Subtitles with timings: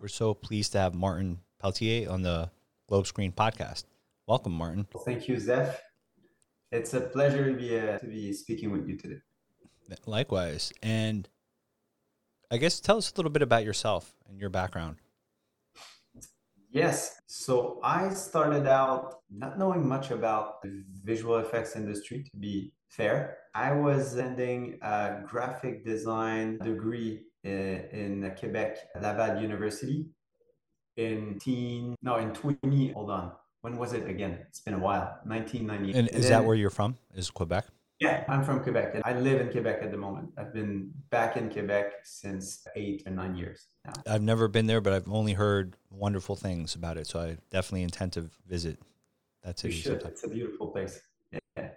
[0.00, 2.50] We're so pleased to have Martin Pelletier on the
[2.88, 3.84] Globe Screen podcast.
[4.28, 4.86] Welcome, Martin.
[5.04, 5.80] Thank you, Zeph.
[6.70, 9.20] It's a pleasure to be uh, to be speaking with you today.
[10.06, 11.28] Likewise, and
[12.50, 14.96] I guess tell us a little bit about yourself and your background.
[16.70, 17.20] Yes.
[17.26, 23.38] So I started out not knowing much about the visual effects industry, to be fair.
[23.54, 30.06] I was ending a graphic design degree in, in Quebec, Laval University
[30.96, 33.32] in teen, no, in 20, hold on.
[33.60, 34.38] When was it again?
[34.48, 35.20] It's been a while.
[35.24, 35.98] 1990.
[35.98, 36.96] And, and is then, that where you're from?
[37.14, 37.66] Is Quebec?
[38.00, 40.30] Yeah, I'm from Quebec and I live in Quebec at the moment.
[40.38, 43.92] I've been back in Quebec since eight or nine years now.
[44.06, 47.08] I've never been there, but I've only heard wonderful things about it.
[47.08, 48.78] So I definitely intend to visit
[49.42, 49.74] that city.
[49.74, 50.02] You should.
[50.02, 51.00] It's a beautiful place.
[51.56, 51.70] Yeah.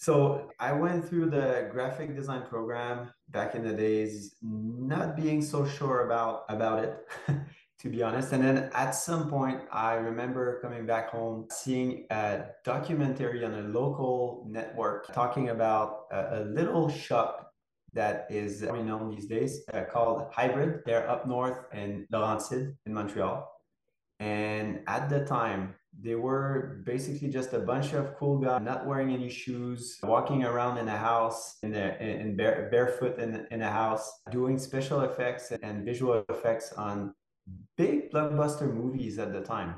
[0.00, 5.66] So I went through the graphic design program back in the days, not being so
[5.66, 6.96] sure about about it.
[7.80, 8.32] to be honest.
[8.32, 13.62] And then at some point, I remember coming back home, seeing a documentary on a
[13.62, 17.52] local network talking about a, a little shop
[17.94, 20.84] that is renowned these days uh, called Hybride.
[20.84, 23.50] They're up north in Laurentide in Montreal.
[24.18, 29.12] And at the time, they were basically just a bunch of cool guys not wearing
[29.12, 34.10] any shoes walking around in a house in, in bare, barefoot in, in a house
[34.30, 37.14] doing special effects and visual effects on
[37.76, 39.74] big blockbuster movies at the time.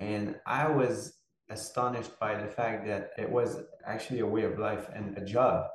[0.00, 1.18] And I was
[1.50, 5.66] astonished by the fact that it was actually a way of life and a job.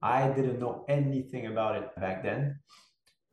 [0.00, 2.60] I didn't know anything about it back then.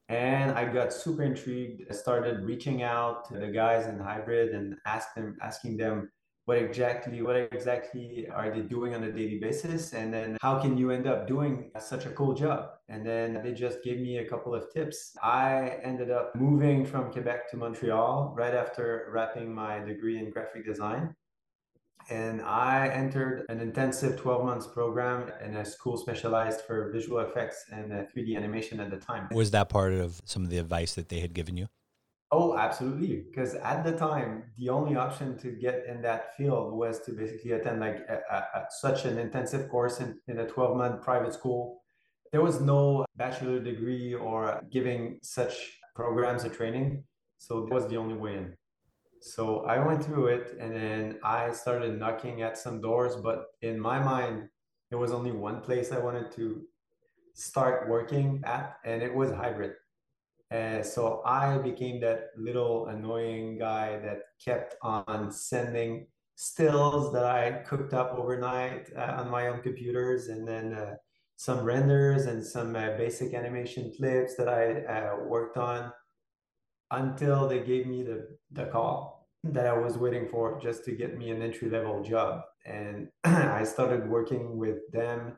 [0.10, 1.84] And I got super intrigued.
[1.90, 6.12] I started reaching out to the guys in Hybride and ask them, asking them
[6.46, 9.94] what exactly what exactly are they doing on a daily basis?
[9.94, 12.70] And then how can you end up doing such a cool job?
[12.88, 15.16] And then they just gave me a couple of tips.
[15.24, 20.66] I ended up moving from quebec to montreal right after wrapping my degree in graphic
[20.66, 21.16] design
[22.10, 27.66] and I entered an intensive 12 months program in a school specialized for visual effects
[27.72, 29.28] and uh, 3D animation at the time.
[29.32, 31.68] Was that part of some of the advice that they had given you?
[32.32, 33.24] Oh, absolutely.
[33.30, 37.52] Because at the time, the only option to get in that field was to basically
[37.52, 41.34] attend like a, a, a, such an intensive course in, in a 12 month private
[41.34, 41.82] school.
[42.32, 47.04] There was no bachelor degree or giving such programs or training.
[47.38, 48.56] So that was the only way in.
[49.34, 53.16] So I went through it and then I started knocking at some doors.
[53.16, 54.50] But in my mind,
[54.90, 56.62] there was only one place I wanted to
[57.34, 59.76] start working at, and it was Hybride
[60.52, 67.64] uh, so I became that little annoying guy that kept on sending stills that I
[67.68, 70.96] cooked up overnight uh, on my own computers, and then uh,
[71.36, 75.92] some renders and some uh, basic animation clips that I uh, worked on
[76.92, 79.15] until they gave me the, the call
[79.54, 82.42] that I was waiting for just to get me an entry level job.
[82.66, 85.38] And I started working with them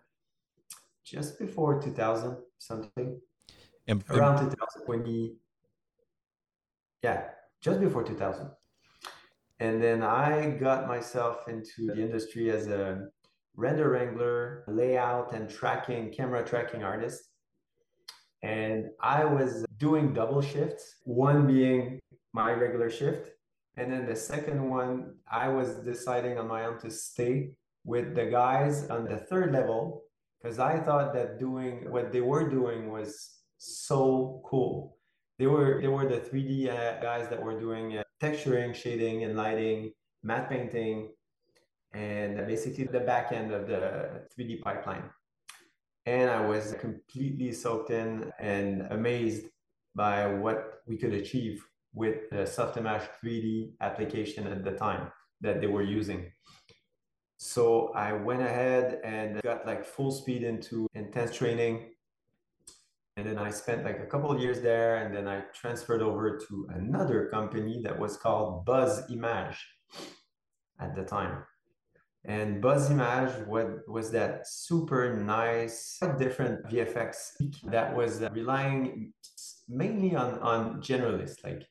[1.03, 3.19] just before 2000 something.
[3.89, 5.37] And, around 2020
[7.03, 7.23] yeah
[7.61, 8.49] just before 2000
[9.61, 13.07] and then i got myself into the industry as a
[13.55, 17.21] render wrangler layout and tracking camera tracking artist.
[18.43, 21.99] And i was doing double shifts one being
[22.33, 23.36] my regular shift
[23.77, 27.49] and then the second one i was deciding on my own to stay
[27.85, 30.03] with the guys on the third level
[30.41, 34.97] because i thought that doing what they were doing was so cool.
[35.39, 39.35] They were they were the 3D uh, guys that were doing uh, texturing, shading, and
[39.35, 39.91] lighting,
[40.23, 41.09] matte painting,
[41.93, 45.03] and basically the back end of the 3D pipeline.
[46.05, 49.47] And I was completely soaked in and amazed
[49.93, 51.66] by what we could achieve
[51.97, 56.31] with the Softimage 3D application at the time that they were using.
[57.37, 61.75] So I went ahead and got like full speed into intense training
[63.17, 66.37] and then I spent like a couple of years there, and then I transferred over
[66.37, 69.57] to another company that was called Buzz Image
[70.79, 71.43] at the time.
[72.25, 77.31] And Buzz Image what was that super nice, different VFX
[77.63, 79.13] that was uh, relying
[79.67, 81.63] mainly on, on generalists, like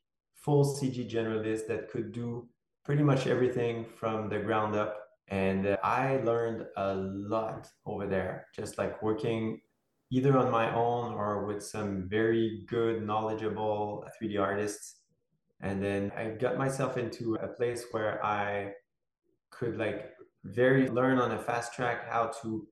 [0.46, 2.48] full CG generalist that could do
[2.84, 4.96] pretty much everything from the ground up.
[5.26, 9.60] And uh, I learned a lot over there, just like working
[10.12, 15.00] either on my own or with some very good, knowledgeable 3D artists.
[15.60, 18.74] And then I got myself into a place where I
[19.50, 20.12] could like
[20.44, 22.68] very learn on a fast track how to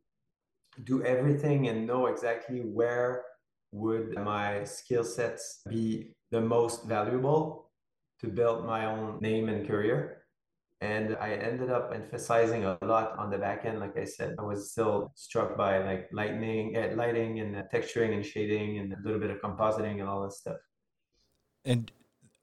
[0.84, 3.24] do everything and know exactly where
[3.72, 7.63] would my skill sets be the most valuable
[8.20, 10.22] to build my own name and career.
[10.80, 13.80] And I ended up emphasizing a lot on the back end.
[13.80, 18.24] Like I said, I was still struck by like lightning, uh, lighting and texturing and
[18.24, 20.58] shading and a little bit of compositing and all that stuff.
[21.64, 21.90] And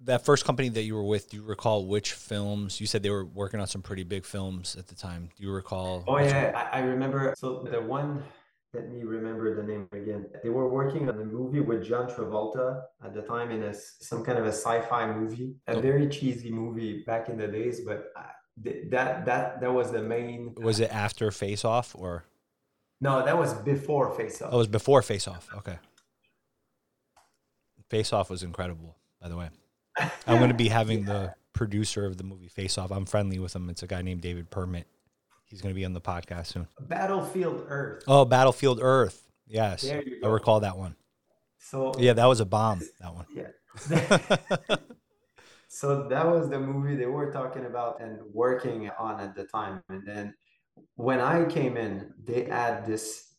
[0.04, 2.82] that first company that you were with, do you recall which films?
[2.82, 5.30] You said they were working on some pretty big films at the time.
[5.38, 6.04] Do you recall?
[6.08, 7.36] Oh yeah, I, I remember.
[7.38, 8.24] So the one
[8.74, 10.26] let me remember the name again.
[10.44, 14.24] They were working on a movie with John Travolta at the time in a, some
[14.24, 15.82] kind of a sci-fi movie, a oh.
[15.82, 17.82] very cheesy movie back in the days.
[17.82, 18.24] But uh,
[18.90, 20.56] that that that was the main.
[20.62, 22.26] Was it after Face Off or?
[23.02, 24.50] No, that was before Face Off.
[24.52, 25.50] Oh, it was before Face Off.
[25.58, 25.78] Okay.
[27.90, 29.50] Face Off was incredible, by the way.
[30.00, 31.14] I'm going to be having yeah.
[31.14, 32.92] the producer of the movie Face Off.
[32.92, 33.70] I'm friendly with him.
[33.70, 34.86] It's a guy named David Permut.
[35.52, 36.66] He's going to be on the podcast soon.
[36.80, 38.06] Battlefield Earth.
[38.08, 39.28] Oh, Battlefield Earth.
[39.46, 40.96] Yes, I recall that one.
[41.60, 42.80] So yeah, that was a bomb.
[43.02, 43.26] That one.
[43.36, 43.48] Yeah.
[45.68, 49.84] so that was the movie they were talking about and working on at the time.
[49.90, 50.34] And then
[50.96, 53.31] when I came in, they had this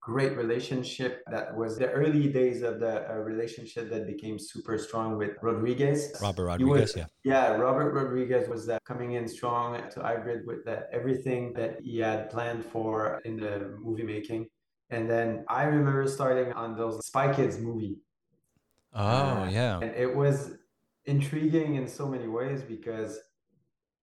[0.00, 5.18] great relationship that was the early days of the uh, relationship that became super strong
[5.18, 6.12] with Rodriguez.
[6.22, 7.06] Robert Rodriguez, was, yeah.
[7.22, 11.98] Yeah, Robert Rodriguez was uh, coming in strong to Hybride with uh, everything that he
[11.98, 14.48] had planned for in the movie making.
[14.88, 17.98] And then I remember starting on those Spy Kids movie.
[18.94, 19.80] Oh, uh, yeah.
[19.80, 20.52] And it was
[21.04, 23.18] intriguing in so many ways because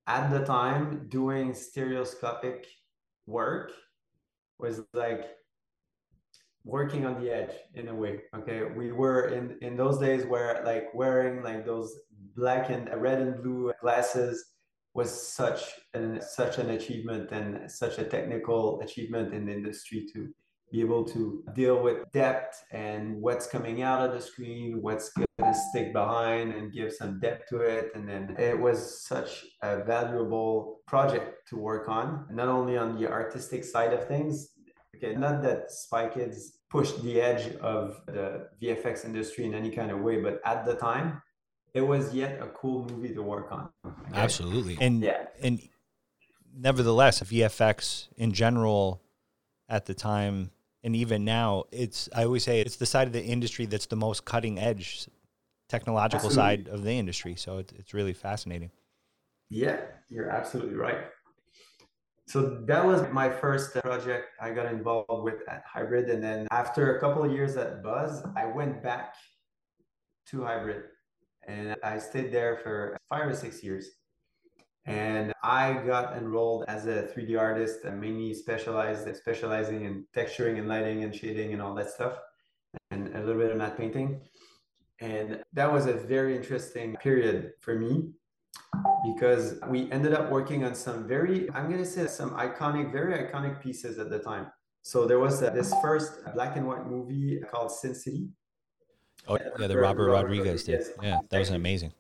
[0.05, 2.67] at the time doing stereoscopic
[3.25, 3.71] work
[4.59, 5.36] was like
[6.67, 8.63] working on the edge in a way okay?
[8.63, 11.97] We were in in those days where like wearing like those
[12.35, 14.53] black and uh, red and blue glasses
[14.93, 15.61] was such
[15.93, 20.29] an such an achievement and such a technical achievement in the industry to
[20.71, 25.27] be able to deal with depth and what's coming out of the screen what's going
[25.39, 27.91] to stick behind and give some depth to it.
[27.95, 33.09] And then it was such a valuable project to work on not only on the
[33.09, 34.49] artistic side of things
[34.97, 39.91] okay not that spy kids pushed the edge of the VFX industry in any kind
[39.91, 40.21] of way.
[40.21, 41.21] But at the time,
[41.73, 43.69] it was yet a cool movie to work on.
[43.85, 43.95] Okay?
[44.13, 44.77] Absolutely.
[44.81, 45.25] And yeah.
[45.41, 45.61] and
[46.55, 49.01] nevertheless, VFX in general
[49.69, 50.51] at the time
[50.83, 53.95] and even now, it's I always say it's the side of the industry that's the
[53.95, 55.07] most cutting edge
[55.67, 56.65] technological absolutely.
[56.65, 57.35] side of the industry.
[57.35, 58.71] So it, it's really fascinating.
[59.49, 59.77] Yeah,
[60.09, 60.99] you're absolutely right.
[62.27, 66.11] So that was my first project I got involved with at Hybride.
[66.11, 69.15] And then after a couple of years at Buzz, I went back
[70.27, 70.83] to Hybride
[71.47, 73.91] and I stayed there for five or six years.
[74.85, 80.67] And I got enrolled as a 3D artist, uh, mainly specialized specializing in texturing and
[80.67, 82.19] lighting and shading and all that stuff,
[82.91, 84.21] and a little bit of matte painting.
[84.99, 88.13] And that was a very interesting period for me
[89.05, 93.13] because we ended up working on some very, I'm going to say some iconic, very
[93.13, 94.47] iconic pieces at the time.
[94.81, 98.29] So there was uh, this first black and white movie called Sin City.
[99.27, 101.03] Oh, yeah, the Robert, Robert Rodriguez, Rodriguez did.
[101.03, 101.93] Yeah, that was amazing.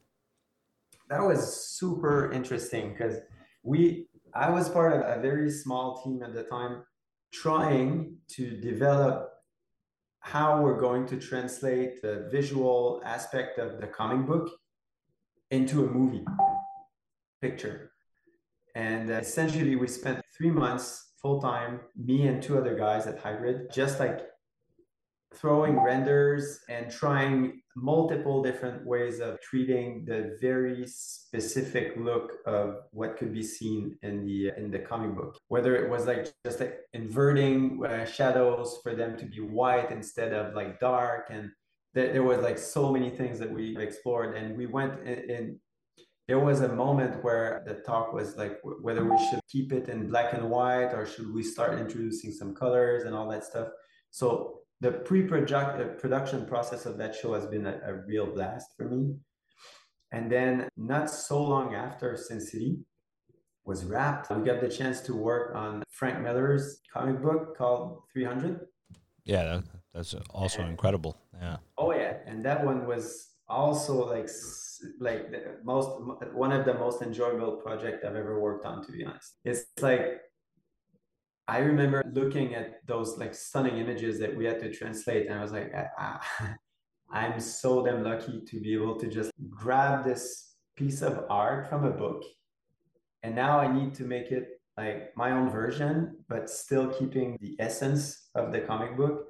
[1.09, 3.17] That was super interesting because
[3.63, 6.83] we, I was part of a very small team at the time
[7.33, 9.29] trying to develop
[10.19, 14.49] how we're going to translate the visual aspect of the comic book
[15.51, 16.25] into a movie
[17.41, 17.91] picture.
[18.75, 23.21] And uh, essentially, we spent three months full time, me and two other guys at
[23.21, 24.27] Hybride, just like
[25.33, 33.17] throwing renders and trying multiple different ways of treating the very specific look of what
[33.17, 36.79] could be seen in the in the comic book whether it was like just like
[36.93, 41.51] inverting uh, shadows for them to be white instead of like dark and
[41.93, 45.59] there, there was like so many things that we explored and we went in, in
[46.27, 50.09] there was a moment where the talk was like whether we should keep it in
[50.09, 53.69] black and white or should we start introducing some colors and all that stuff.
[54.11, 59.15] So the pre-production process of that show has been a, a real blast for me.
[60.11, 62.79] And then not so long after Sin City
[63.65, 68.67] was wrapped, we got the chance to work on Frank Miller's comic book called 300.
[69.25, 71.17] Yeah, that, that's also and, incredible.
[71.41, 71.57] Yeah.
[71.77, 74.29] Oh yeah, and that one was also like
[74.99, 75.89] like the most
[76.33, 78.85] one of the most enjoyable project I've ever worked on.
[78.85, 80.21] To be honest, it's like
[81.47, 85.41] I remember looking at those like stunning images that we had to translate, and I
[85.41, 86.55] was like, ah,
[87.11, 91.85] I'm so damn lucky to be able to just grab this piece of art from
[91.85, 92.23] a book,
[93.23, 97.55] and now I need to make it like my own version, but still keeping the
[97.59, 99.26] essence of the comic book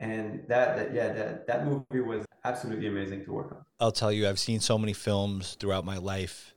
[0.00, 3.64] and that, that yeah that that movie was absolutely amazing to work on.
[3.78, 6.54] I'll tell you, I've seen so many films throughout my life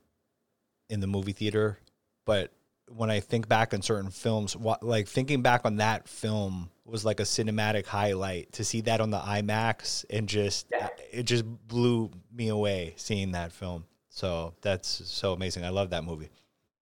[0.88, 1.78] in the movie theater,
[2.24, 2.52] but
[2.88, 7.20] when I think back on certain films, like thinking back on that film was like
[7.20, 10.86] a cinematic highlight to see that on the IMAX and just yeah.
[10.86, 13.84] Uh, it just blew me away seeing that film.
[14.08, 15.64] So that's so amazing.
[15.64, 16.30] I love that movie.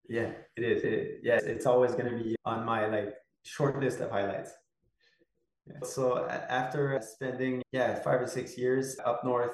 [0.08, 0.84] Yeah, it is.
[0.84, 4.52] It, yes, it's always going to be on my like short list of highlights.
[5.84, 9.52] So after spending yeah five or six years up north,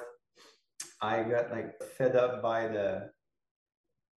[1.00, 3.10] I got like fed up by the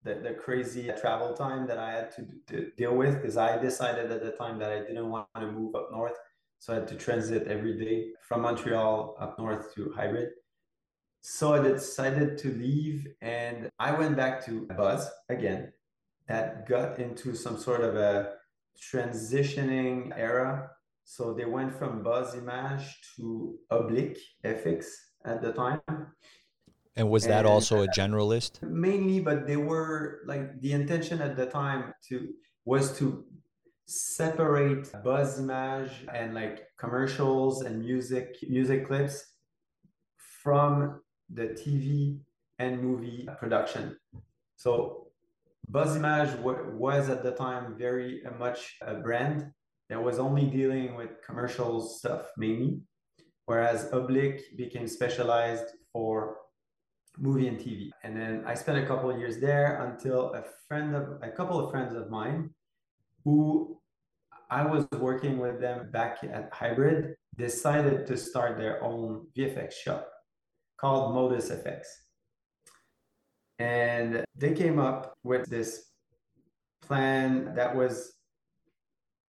[0.03, 4.11] the, the crazy travel time that I had to, to deal with because I decided
[4.11, 6.17] at the time that I didn't want to move up north.
[6.59, 10.29] So I had to transit every day from Montreal up north to Hybride.
[11.21, 15.71] So I decided to leave and I went back to Buzz again.
[16.27, 18.33] That got into some sort of a
[18.81, 20.69] transitioning era.
[21.03, 24.85] So they went from Buzz Image to Oblique FX
[25.25, 25.81] at the time.
[26.95, 28.61] And was that and, also a generalist?
[28.63, 32.29] Mainly, but they were like the intention at the time to
[32.65, 33.25] was to
[33.85, 39.25] separate buzz image and like commercials and music music clips
[40.41, 42.19] from the TV
[42.59, 43.97] and movie production.
[44.55, 45.07] So
[45.69, 49.51] Buzz Image w- was at the time very uh, much a brand
[49.91, 52.79] that was only dealing with commercial stuff mainly,
[53.45, 56.37] whereas Oblique became specialized for
[57.17, 57.89] movie and TV.
[58.01, 61.59] And then I spent a couple of years there until a friend of a couple
[61.59, 62.51] of friends of mine
[63.25, 63.77] who
[64.49, 70.09] I was working with them back at Hybride decided to start their own VFX shop
[70.79, 71.81] called Modus FX.
[73.59, 75.91] And they came up with this
[76.81, 78.13] plan that was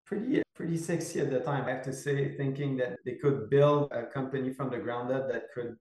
[0.04, 1.64] pretty pretty sexy at the time.
[1.64, 5.28] I have to say, thinking that they could build a company from the ground up
[5.28, 5.76] that could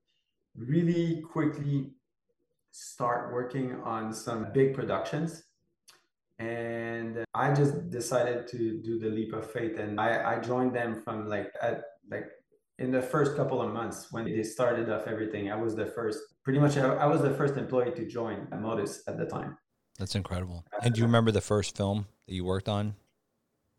[0.56, 1.92] really quickly
[2.72, 5.44] start working on some big productions.
[6.40, 11.02] And I just decided to do the leap of faith, and I, I joined them
[11.04, 12.28] from like at like
[12.82, 15.52] in the first couple of months when they started off everything.
[15.52, 19.18] I was the first, pretty much, I, was the first employee to join Modus at
[19.20, 19.56] the time.
[20.00, 20.66] That's incredible.
[20.82, 22.96] And do you remember the first film that you worked on?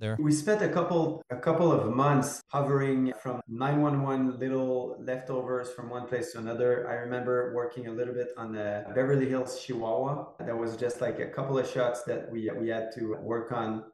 [0.02, 0.16] There?
[0.20, 6.06] We spent a couple a couple of months hovering from 911 little leftovers from one
[6.06, 6.86] place to another.
[6.90, 10.12] I remember working a little bit on the Beverly Hills Chihuahua.
[10.40, 13.84] That was just like a couple of shots that we we had to work on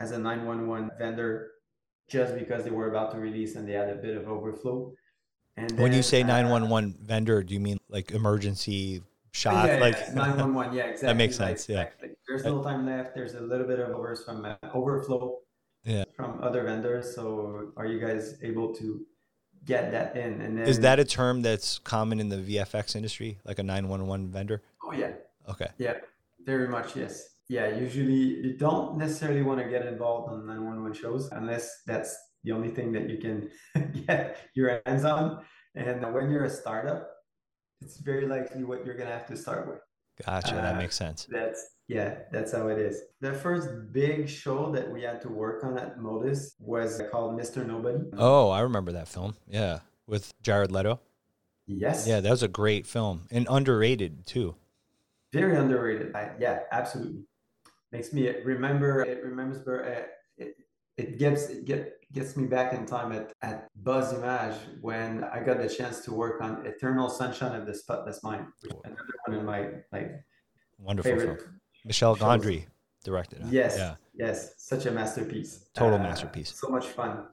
[0.00, 1.52] as a 911 vendor
[2.10, 4.92] just because they were about to release and they had a bit of overflow.
[5.56, 9.02] And then, when you say 911 uh, vendor, do you mean like emergency
[9.32, 12.84] shot yeah, like yeah, 911 yeah exactly that makes sense like, yeah there's no time
[12.84, 15.38] left there's a little bit of overs from uh, overflow
[15.84, 16.04] yeah.
[16.16, 17.14] from other vendors.
[17.14, 19.04] So are you guys able to
[19.64, 20.40] get that in?
[20.40, 24.30] And then, is that a term that's common in the VFX industry, like a 911
[24.30, 24.62] vendor?
[24.84, 25.12] Oh yeah.
[25.48, 25.68] Okay.
[25.78, 25.94] Yeah,
[26.44, 26.96] very much.
[26.96, 27.28] Yes.
[27.48, 27.68] Yeah.
[27.68, 32.68] Usually you don't necessarily want to get involved on 911 shows unless that's the only
[32.68, 33.50] thing that you can
[34.06, 35.44] get your hands on.
[35.74, 37.08] And when you're a startup,
[37.80, 39.80] it's very likely what you're going to have to start with.
[40.24, 40.56] Gotcha.
[40.56, 41.26] Uh, that makes sense.
[41.30, 43.02] That's yeah, that's how it is.
[43.20, 47.66] The first big show that we had to work on at Modus was called Mr.
[47.66, 48.04] Nobody.
[48.16, 49.34] Oh, I remember that film.
[49.48, 51.00] Yeah, with Jared Leto.
[51.66, 52.06] Yes.
[52.06, 54.54] Yeah, that was a great film and underrated too.
[55.32, 56.14] Very underrated.
[56.14, 57.24] I, yeah, absolutely.
[57.90, 59.02] Makes me remember.
[59.02, 59.66] It remembers.
[59.66, 60.04] Uh,
[60.36, 60.56] it,
[60.96, 65.40] it gets it get, gets me back in time at, at Buzz Image when I
[65.40, 68.46] got the chance to work on Eternal Sunshine of the Spotless Mind,
[68.84, 70.24] another one of my like
[70.78, 71.60] wonderful favorite film.
[71.84, 72.66] Michel Gondry
[73.04, 73.46] directed it.
[73.50, 73.76] Yes.
[73.76, 73.94] Yeah.
[74.14, 74.54] Yes.
[74.58, 75.66] Such a masterpiece.
[75.74, 76.54] Total uh, masterpiece.
[76.54, 77.26] So much fun.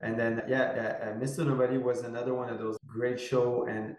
[0.00, 0.62] And then, yeah,
[1.02, 1.46] uh, Mr.
[1.46, 3.66] Nobody was another one of those great show.
[3.66, 3.96] And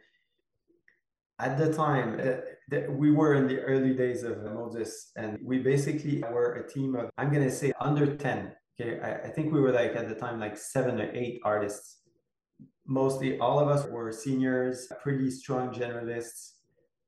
[1.40, 5.60] at the time, uh, the, we were in the early days of Modus, and we
[5.60, 8.52] basically were a team of, I'm going to say, under 10.
[8.80, 9.00] Okay.
[9.00, 12.00] I, I think we were like at the time, like seven or eight artists.
[12.86, 16.52] Mostly all of us were seniors, pretty strong generalists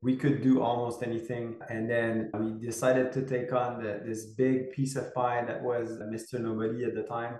[0.02, 1.58] we could do almost anything.
[1.70, 5.90] And then we decided to take on the, this big piece of pie that was
[6.00, 6.40] Mr.
[6.40, 7.38] Nobody at the time.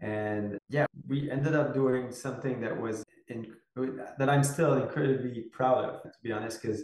[0.00, 3.54] And yeah, we ended up doing something that was in,
[4.18, 6.82] that I'm still incredibly proud of, to be honest, because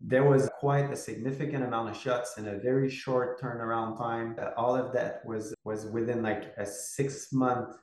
[0.00, 4.36] there was quite a significant amount of shots in a very short turnaround time.
[4.56, 7.76] All of that was was within like a six month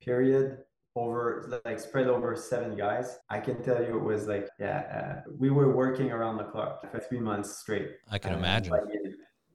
[0.00, 0.58] period
[0.96, 4.78] over like spread over seven guys i can tell you it was like yeah
[5.26, 8.72] uh, we were working around the clock for three months straight i can imagine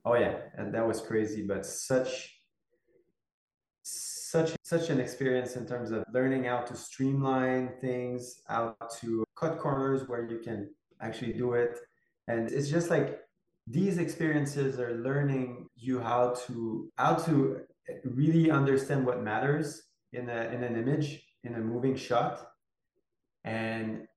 [0.06, 2.34] oh yeah and that was crazy but such
[4.34, 9.60] such such an experience in terms of learning how to streamline things, how to cut
[9.60, 10.70] corners where you can
[11.02, 11.78] actually do it.
[12.28, 13.20] And it's just like
[13.68, 17.62] these experiences are learning you how to how to
[18.04, 22.48] really understand what matters in a in an image in a moving shot
[23.44, 24.08] and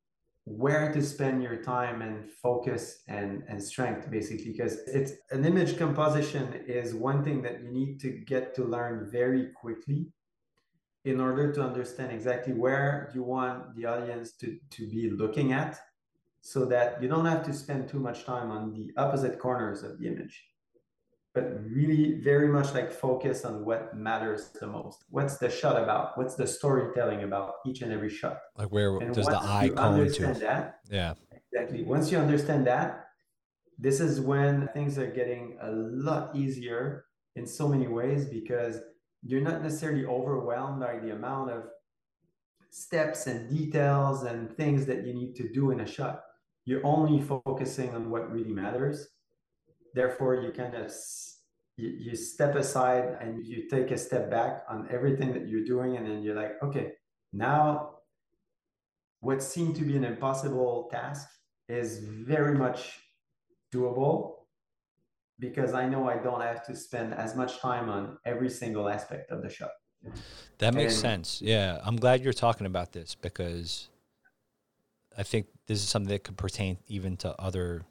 [0.45, 5.77] where to spend your time and focus and, and strength basically because it's an image
[5.77, 10.07] composition is one thing that you need to get to learn very quickly
[11.05, 15.81] in order to understand exactly where you want the audience to, to be looking at
[16.47, 19.99] so that you don't have to spend too much time on the opposite corners of
[19.99, 20.37] the image
[21.37, 25.05] but really very much like focus on what matters the most.
[25.11, 26.17] What's the shot about?
[26.17, 28.39] What's the storytelling about each and every shot?
[28.57, 30.27] Like where and does the eye come to?
[30.33, 31.13] That, yeah,
[31.53, 31.83] exactly.
[31.83, 33.09] Once you understand that,
[33.79, 38.81] this is when things are getting a lot easier in so many ways because
[39.23, 41.65] you're not necessarily overwhelmed by the amount of
[42.71, 46.23] steps and details and things that you need to do in a shot.
[46.67, 49.09] You're only focusing on what really matters
[49.97, 50.93] therefore you kind of
[51.77, 55.97] you, you step aside and you take a step back on everything that you're doing
[55.97, 56.93] and then you're like okay
[57.33, 57.95] now
[59.21, 61.29] what seemed to be an impossible task
[61.69, 63.01] is very much
[63.75, 64.35] doable
[65.39, 69.31] because I know I don't have to spend as much time on every single aspect
[69.31, 69.69] of the show.
[70.59, 71.43] That makes and, sense.
[71.43, 71.81] Yeah.
[71.83, 73.89] I'm glad you're talking about this because
[75.17, 77.85] I think this is something that could pertain even to other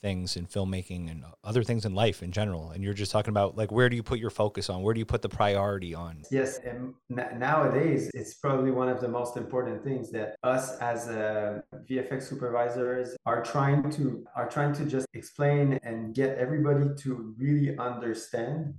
[0.00, 2.70] things in filmmaking and other things in life in general.
[2.70, 4.82] And you're just talking about like where do you put your focus on?
[4.82, 6.22] Where do you put the priority on?
[6.30, 11.60] Yes and nowadays it's probably one of the most important things that us as uh,
[11.90, 17.76] vfx supervisors are trying to are trying to just explain and get everybody to really
[17.78, 18.74] understand.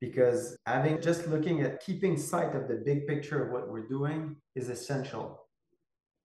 [0.00, 4.36] Because having just looking at keeping sight of the big picture of what we're doing
[4.56, 5.38] is essential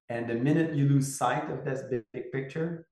[0.09, 2.87] and the minute you lose sight of this big, big picture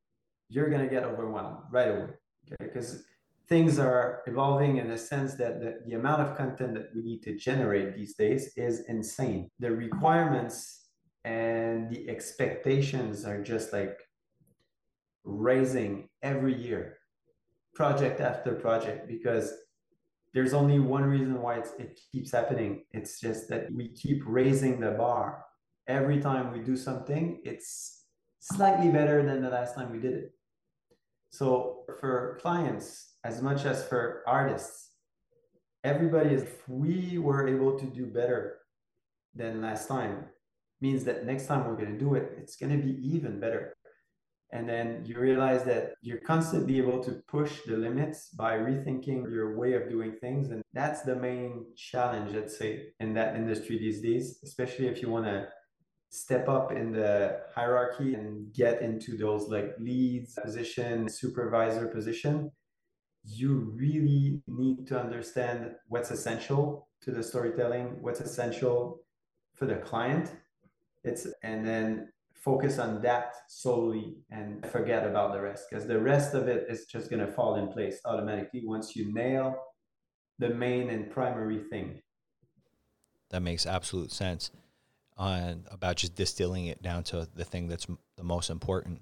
[0.50, 2.10] you're going to get overwhelmed right away.
[2.46, 2.55] Okay.
[2.60, 3.03] Because
[3.47, 7.23] things are evolving in a sense that the, the amount of content that we need
[7.23, 9.49] to generate these days is insane.
[9.60, 10.88] The requirements
[11.26, 13.97] and the expectations are just like
[15.23, 16.97] raising every year,
[17.73, 19.54] project after project, because
[20.34, 22.84] there's only one reason why it keeps happening.
[22.91, 25.45] It's just that we keep raising the bar.
[25.88, 28.06] Every time we do something, it's
[28.39, 30.32] slightly better than the last time we did it.
[31.30, 34.91] So for clients, as much as for artists,
[35.84, 38.60] everybody is, if we were able to do better
[39.36, 40.26] than last time,
[40.80, 43.74] means that next time we're going to do it, it's going to be even better.
[44.52, 49.58] And then you realize that you're constantly able to push the limits by rethinking your
[49.58, 50.52] way of doing things.
[50.52, 55.10] And that's the main challenge, let's say, in that industry these days, especially if you
[55.10, 55.48] want to
[56.13, 62.52] step up in the hierarchy and get into those like leads position, supervisor position,
[63.26, 69.02] you really need to understand what's essential to the storytelling, what's essential
[69.56, 70.32] for the client.
[71.04, 76.36] It's and then focus on that solely and forget about the rest because the rest
[76.36, 79.56] of it is just going to fall in place automatically once you nail
[80.38, 82.02] the main and primary thing.
[83.32, 84.52] That makes absolute sense
[85.17, 89.02] on about just distilling it down to the thing that's the most important.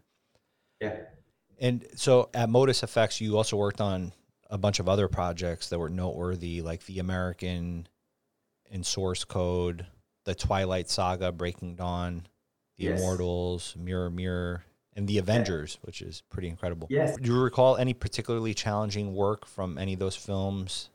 [0.80, 0.98] Yeah.
[1.60, 4.14] And so at Modus Effects, you also worked on
[4.50, 7.88] a bunch of other projects that were noteworthy, like the American
[8.70, 9.86] in Source Code,
[10.26, 12.28] the Twilight Saga, Breaking Dawn,
[12.78, 13.00] the yes.
[13.00, 14.64] Immortals, Mirror Mirror,
[14.96, 15.86] and the Avengers, yeah.
[15.86, 16.88] which is pretty incredible.
[16.90, 17.18] Yes.
[17.18, 20.90] Do you recall any particularly challenging work from any of those films?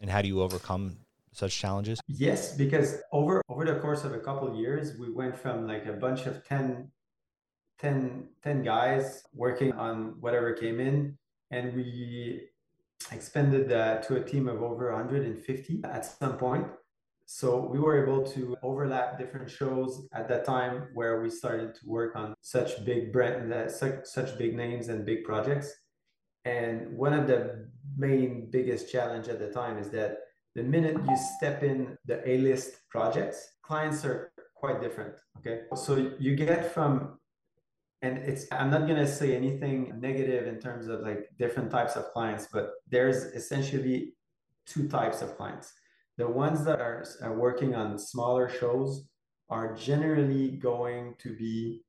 [0.00, 0.96] And how do you overcome
[1.36, 2.00] such challenges?
[2.06, 5.92] Yes, because over over the course of a couple years, we went from like a
[5.92, 6.90] bunch of 10,
[7.80, 11.16] 10, 10 guys working on whatever came in,
[11.50, 12.48] and we
[13.12, 16.66] expanded uh, to a team of over 150 at some point.
[17.26, 21.80] So we were able to overlap different shows at that time where we started to
[21.86, 25.72] work on such big brand, uh, such, such big names and big projects.
[26.44, 30.18] And one of the main biggest challenge at the time is that
[30.54, 35.14] the minute you step in the A-list projects, clients are quite different.
[35.38, 35.62] Okay.
[35.74, 37.18] So you get from
[38.04, 41.96] and it's i'm not going to say anything negative in terms of like different types
[41.96, 44.14] of clients but there's essentially
[44.66, 45.72] two types of clients
[46.16, 49.08] the ones that are, are working on smaller shows
[49.48, 51.82] are generally going to be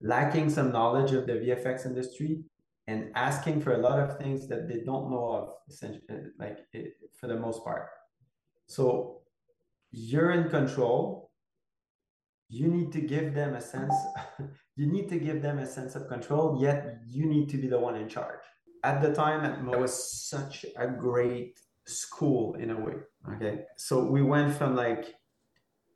[0.00, 2.44] lacking some knowledge of the vfx industry
[2.86, 6.58] and asking for a lot of things that they don't know of essentially uh, like
[6.72, 7.88] it, for the most part
[8.66, 9.22] So
[9.90, 11.30] you're in control.
[12.48, 13.94] You need to give them a sense,
[14.76, 17.78] you need to give them a sense of control, yet you need to be the
[17.78, 18.44] one in charge.
[18.84, 19.92] At the time, it was
[20.30, 22.94] such a great school in a way.
[23.34, 23.64] Okay.
[23.76, 25.14] So we went from like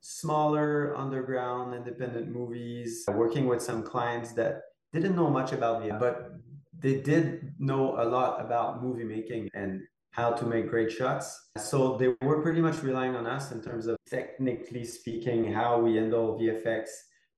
[0.00, 6.32] smaller underground independent movies, working with some clients that didn't know much about me, but
[6.80, 11.50] they did know a lot about movie making and how to make great shots.
[11.56, 15.96] So they were pretty much relying on us in terms of technically speaking, how we
[15.96, 16.88] handle VFX,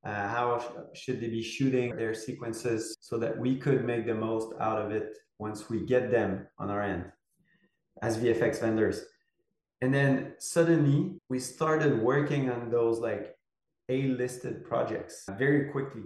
[0.05, 4.15] uh, how sh- should they be shooting their sequences so that we could make the
[4.15, 7.05] most out of it once we get them on our end
[8.01, 9.05] as VFX vendors.
[9.81, 13.37] And then suddenly we started working on those like
[13.89, 16.05] A listed projects very quickly.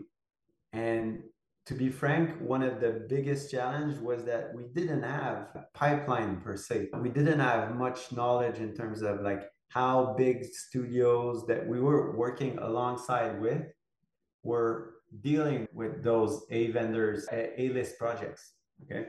[0.72, 1.22] And
[1.66, 6.40] to be frank, one of the biggest challenge was that we didn't have a pipeline
[6.40, 6.90] per se.
[7.00, 12.16] We didn't have much knowledge in terms of like how big studios that we were
[12.16, 13.62] working alongside with
[14.44, 18.52] were dealing with those A vendors, A list projects.
[18.84, 19.06] Okay.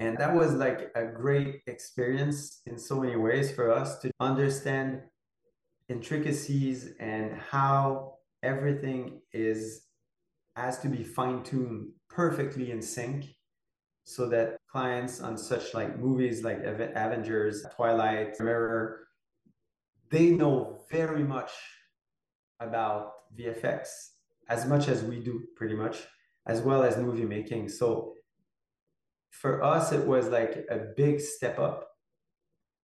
[0.00, 5.02] And that was like a great experience in so many ways for us to understand
[5.88, 9.85] intricacies and how everything is
[10.56, 13.26] has to be fine-tuned perfectly in sync
[14.04, 19.00] so that clients on such like movies like Avengers, Twilight, Mirror,
[20.10, 21.50] they know very much
[22.60, 23.88] about VFX
[24.48, 26.04] as much as we do pretty much,
[26.46, 27.68] as well as movie making.
[27.68, 28.14] So
[29.30, 31.88] for us, it was like a big step up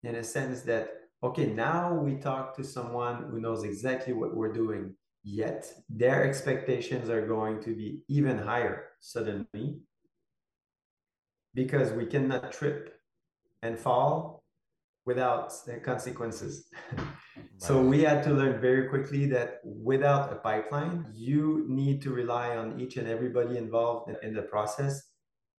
[0.03, 0.89] in a sense that,
[1.23, 7.09] okay, now we talk to someone who knows exactly what we're doing yet their expectations
[7.09, 9.79] are going to be even higher suddenly
[11.53, 12.99] because we cannot trip
[13.61, 14.43] and fall
[15.05, 15.51] without
[15.83, 16.67] consequences.
[17.57, 22.55] so we had to learn very quickly that without a pipeline, you need to rely
[22.55, 25.09] on each and everybody involved in the process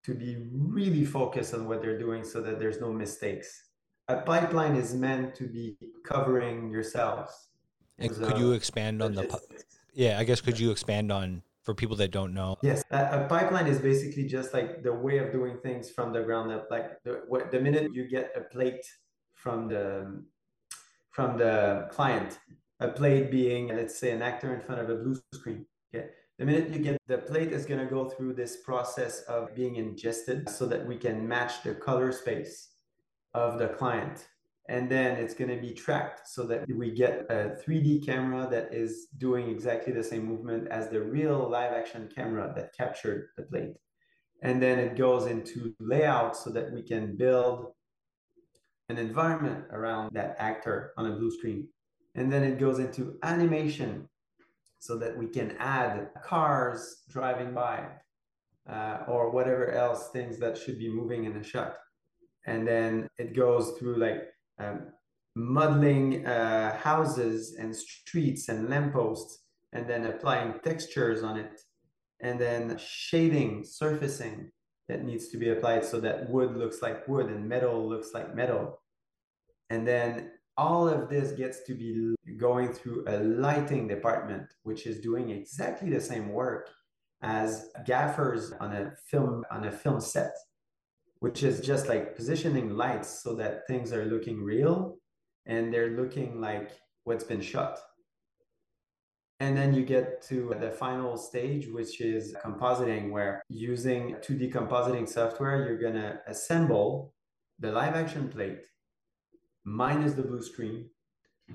[0.04, 3.68] to be really focused on what they're doing so that there's no mistakes.
[4.08, 7.48] A pipeline is meant to be covering yourselves
[7.98, 9.40] and could you expand on the?
[9.94, 12.56] Yeah, I guess could you expand on for people that don't know?
[12.62, 16.22] Yes, a, a, pipeline is basically just like the way of doing things from the
[16.22, 16.68] ground up.
[16.70, 18.84] Like the, what, the minute you get a plate
[19.34, 20.22] from the
[21.10, 22.38] from the client,
[22.80, 25.66] a plate being let's say an actor in front of a blue screen.
[25.94, 29.54] Okay, the minute you get the plate is going to go through this process of
[29.54, 32.70] being ingested so that we can match the color space
[33.34, 34.26] of the client
[34.68, 38.72] and then it's going to be tracked so that we get a 3D camera that
[38.72, 43.42] is doing exactly the same movement as the real live action camera that captured the
[43.42, 43.74] plate.
[44.42, 47.72] And then it goes into layout so that we can build
[48.88, 51.68] an environment around that actor on a blue screen.
[52.14, 54.08] And then it goes into animation
[54.78, 57.86] so that we can add cars driving by
[58.68, 61.76] uh, or whatever else things that should be moving in a shot.
[62.46, 64.24] And then it goes through like
[64.62, 64.86] um,
[65.34, 69.38] modeling uh, houses and streets and lampposts,
[69.72, 71.60] and then applying textures on it,
[72.20, 74.50] and then shading, surfacing
[74.88, 78.34] that needs to be applied so that wood looks like wood and metal looks like
[78.34, 78.80] metal.
[79.70, 85.00] And then all of this gets to be going through a lighting department, which is
[85.00, 86.68] doing exactly the same work
[87.22, 90.34] as gaffers on a film on a film set
[91.22, 94.96] which is just like positioning lights so that things are looking real
[95.46, 96.72] and they're looking like
[97.04, 97.78] what's been shot.
[99.38, 105.08] And then you get to the final stage, which is compositing, where using 2D compositing
[105.08, 107.14] software, you're going to assemble
[107.60, 108.64] the live action plate
[109.62, 110.90] minus the blue screen.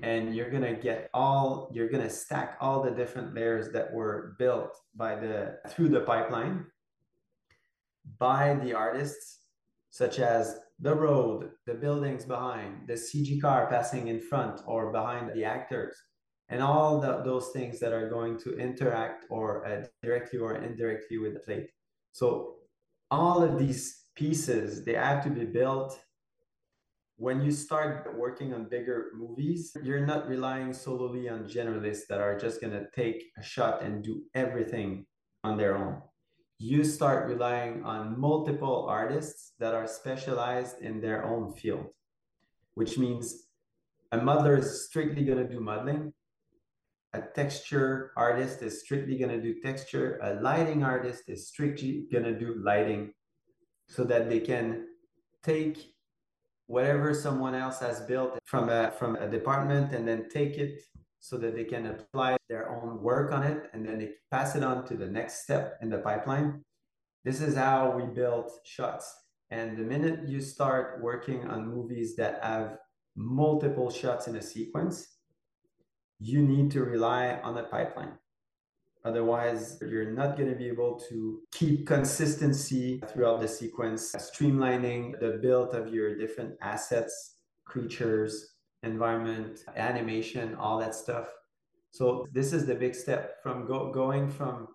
[0.00, 3.92] And you're going to get all, you're going to stack all the different layers that
[3.92, 6.64] were built by the, through the pipeline
[8.18, 9.37] by the artists
[9.98, 15.32] such as the road, the buildings behind, the CG car passing in front or behind
[15.34, 15.96] the actors,
[16.50, 21.18] and all the, those things that are going to interact or uh, directly or indirectly
[21.18, 21.70] with the plate.
[22.12, 22.58] So
[23.10, 25.98] all of these pieces, they have to be built.
[27.16, 32.38] When you start working on bigger movies, you're not relying solely on generalists that are
[32.38, 35.06] just going to take a shot and do everything
[35.42, 36.02] on their own
[36.58, 41.86] you start relying on multiple artists that are specialized in their own field,
[42.74, 43.44] which means
[44.10, 46.12] a modeler is strictly going to do modeling.
[47.14, 50.18] A texture artist is strictly going to do texture.
[50.22, 53.12] A lighting artist is strictly going to do lighting
[53.86, 54.86] so that they can
[55.42, 55.94] take
[56.66, 60.82] whatever someone else has built from a from a department and then take it
[61.28, 64.62] so that they can apply their own work on it and then they pass it
[64.62, 66.64] on to the next step in the pipeline.
[67.22, 69.14] This is how we build shots.
[69.50, 72.78] And the minute you start working on movies that have
[73.14, 75.06] multiple shots in a sequence,
[76.18, 78.14] you need to rely on a pipeline.
[79.04, 85.38] Otherwise, you're not going to be able to keep consistency throughout the sequence, streamlining the
[85.42, 91.26] build of your different assets, creatures, environment, animation, all that stuff.
[91.90, 94.68] So this is the big step from go- going from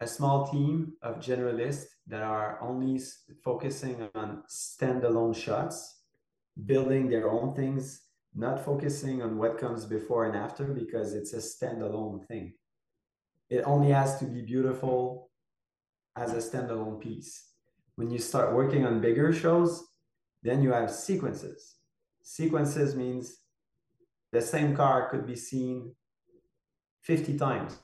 [0.00, 3.00] a small team of generalists that are only
[3.42, 6.02] focusing on standalone shots,
[6.66, 8.02] building their own things,
[8.34, 12.52] not focusing on what comes before and after because it's a standalone thing.
[13.48, 15.30] It only has to be beautiful
[16.14, 17.52] as a standalone piece.
[17.94, 19.82] When you start working on bigger shows,
[20.42, 21.75] then you have sequences.
[22.28, 23.36] Sequences means
[24.32, 25.94] the same car could be seen
[27.04, 27.78] 50 times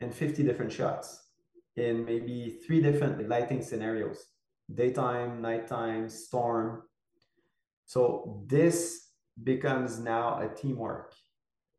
[0.00, 1.28] in 50 different shots
[1.76, 4.26] in maybe three different lighting scenarios
[4.74, 6.82] daytime, nighttime, storm.
[7.86, 9.10] So this
[9.44, 11.14] becomes now a teamwork,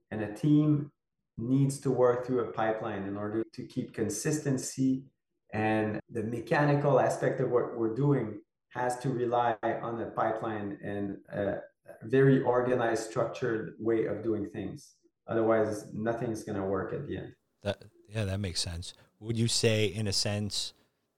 [0.10, 0.90] and a team
[1.38, 5.04] needs to work through a pipeline in order to keep consistency.
[5.52, 11.18] And the mechanical aspect of what we're doing has to rely on a pipeline and
[11.30, 11.58] a
[12.04, 14.96] very organized, structured way of doing things.
[15.28, 17.34] Otherwise, nothing's going to work at the end.
[17.64, 18.94] That yeah, that makes sense.
[19.20, 20.74] Would you say, in a sense,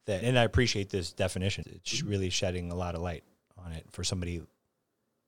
[0.06, 1.66] that and I appreciate this definition.
[1.68, 2.10] It's mm-hmm.
[2.10, 3.24] really shedding a lot of light
[3.58, 4.42] on it for somebody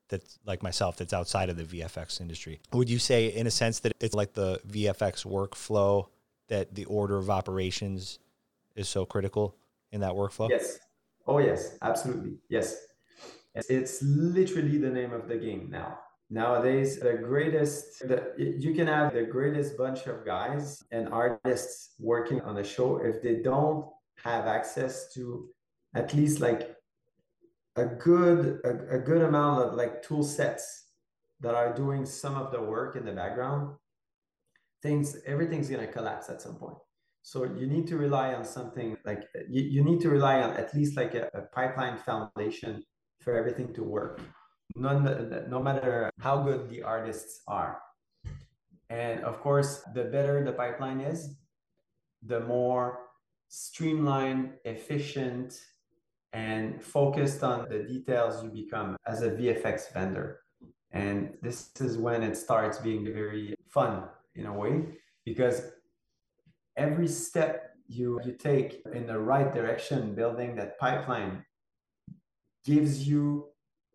[0.10, 2.60] that's like myself that's outside of the VFX industry.
[2.72, 6.08] Would you say, in a sense, that it's like the VFX workflow
[6.48, 8.20] that the order of operations
[8.76, 9.56] is so critical
[9.92, 10.50] in that workflow?
[10.50, 10.80] Yes.
[11.26, 12.38] Oh, yes, absolutely.
[12.48, 12.87] Yes.
[13.70, 16.00] It's literally the name of the game now.
[16.30, 22.42] Nowadays, the greatest, the, you can have the greatest bunch of guys and artists working
[22.42, 23.86] on a show if they don't
[24.24, 25.48] have access to
[25.96, 26.76] at least like
[27.78, 30.88] a good a, a good amount of like tool sets
[31.40, 33.76] that are doing some of the work in the background
[34.82, 36.78] things everything's going to collapse at some point
[37.22, 40.74] so you need to rely on something like you, you need to rely on at
[40.74, 42.84] least like a, a pipeline foundation
[43.28, 44.22] for everything to work
[44.76, 44.92] no,
[45.56, 47.74] no matter how good the artists are
[48.90, 51.20] and of course the better the pipeline is
[52.24, 52.86] the more
[53.50, 55.60] streamlined efficient
[56.34, 60.42] and focused on the details you become as a VFX vendor.
[60.92, 64.04] And this is when it starts being very fun
[64.36, 64.86] in a way,
[65.26, 65.64] because
[66.76, 71.44] every step you, you take in the right direction, building that pipeline,
[72.68, 73.46] gives you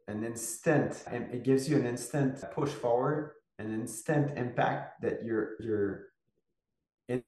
[0.09, 5.51] an instant, and it gives you an instant push forward, an instant impact that you're
[5.61, 6.07] you're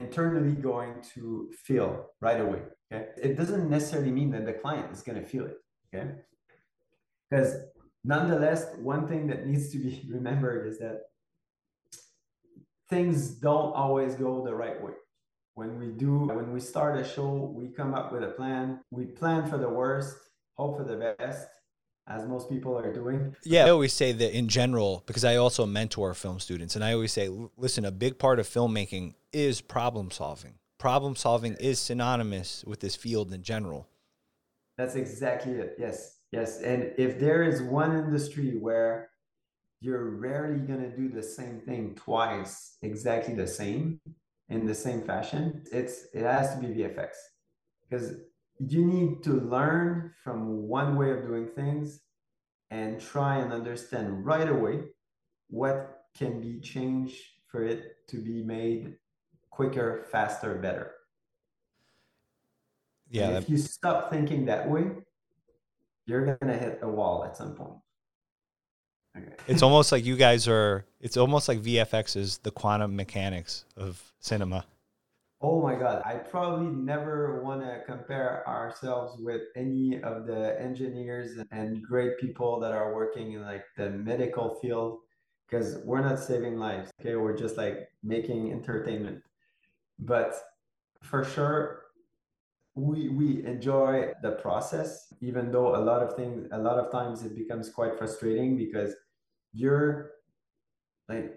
[0.00, 2.62] internally going to feel right away.
[2.90, 3.08] Okay.
[3.22, 5.58] It doesn't necessarily mean that the client is going to feel it.
[5.86, 6.10] Okay.
[7.28, 7.56] Because
[8.02, 11.00] nonetheless, one thing that needs to be remembered is that
[12.88, 14.92] things don't always go the right way.
[15.54, 18.80] When we do, when we start a show, we come up with a plan.
[18.90, 20.16] We plan for the worst,
[20.54, 21.48] hope for the best,
[22.06, 23.34] as most people are doing.
[23.44, 26.92] Yeah, I always say that in general, because I also mentor film students, and I
[26.92, 32.62] always say, listen, a big part of filmmaking is problem solving problem solving is synonymous
[32.66, 33.88] with this field in general.
[34.76, 35.76] That's exactly it.
[35.78, 36.18] Yes.
[36.30, 36.60] Yes.
[36.60, 39.08] And if there is one industry where
[39.80, 43.98] you're rarely going to do the same thing twice, exactly the same
[44.50, 47.12] in the same fashion, it's it has to be VFX.
[47.88, 48.16] Because
[48.58, 52.00] you need to learn from one way of doing things
[52.70, 54.80] and try and understand right away
[55.48, 58.96] what can be changed for it to be made
[59.50, 60.92] quicker, faster, better.
[63.10, 63.28] Yeah.
[63.28, 64.90] And if you stop thinking that way,
[66.06, 67.78] you're going to hit a wall at some point.
[69.16, 69.32] Okay.
[69.46, 74.12] it's almost like you guys are, it's almost like VFX is the quantum mechanics of
[74.18, 74.64] cinema.
[75.46, 76.00] Oh my God.
[76.06, 82.58] I probably never want to compare ourselves with any of the engineers and great people
[82.60, 85.00] that are working in like the medical field
[85.46, 86.90] because we're not saving lives.
[86.98, 87.16] Okay.
[87.16, 89.22] We're just like making entertainment
[89.98, 90.34] but
[91.02, 91.82] for sure
[92.74, 97.22] we we enjoy the process even though a lot of things a lot of times
[97.22, 98.94] it becomes quite frustrating because
[99.52, 100.10] you're
[101.08, 101.36] like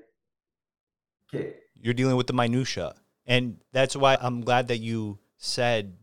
[1.30, 2.94] okay you're dealing with the minutia
[3.28, 5.96] and that's why i'm glad that you said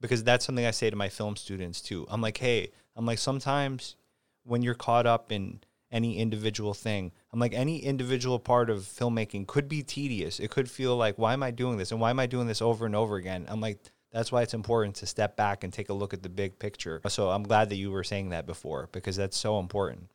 [0.00, 3.18] because that's something i say to my film students too i'm like hey i'm like
[3.18, 3.96] sometimes
[4.44, 7.12] when you're caught up in any individual thing.
[7.32, 10.40] I'm like, any individual part of filmmaking could be tedious.
[10.40, 11.92] It could feel like, why am I doing this?
[11.92, 13.46] And why am I doing this over and over again?
[13.48, 13.78] I'm like,
[14.12, 17.00] that's why it's important to step back and take a look at the big picture.
[17.08, 20.08] So I'm glad that you were saying that before because that's so important.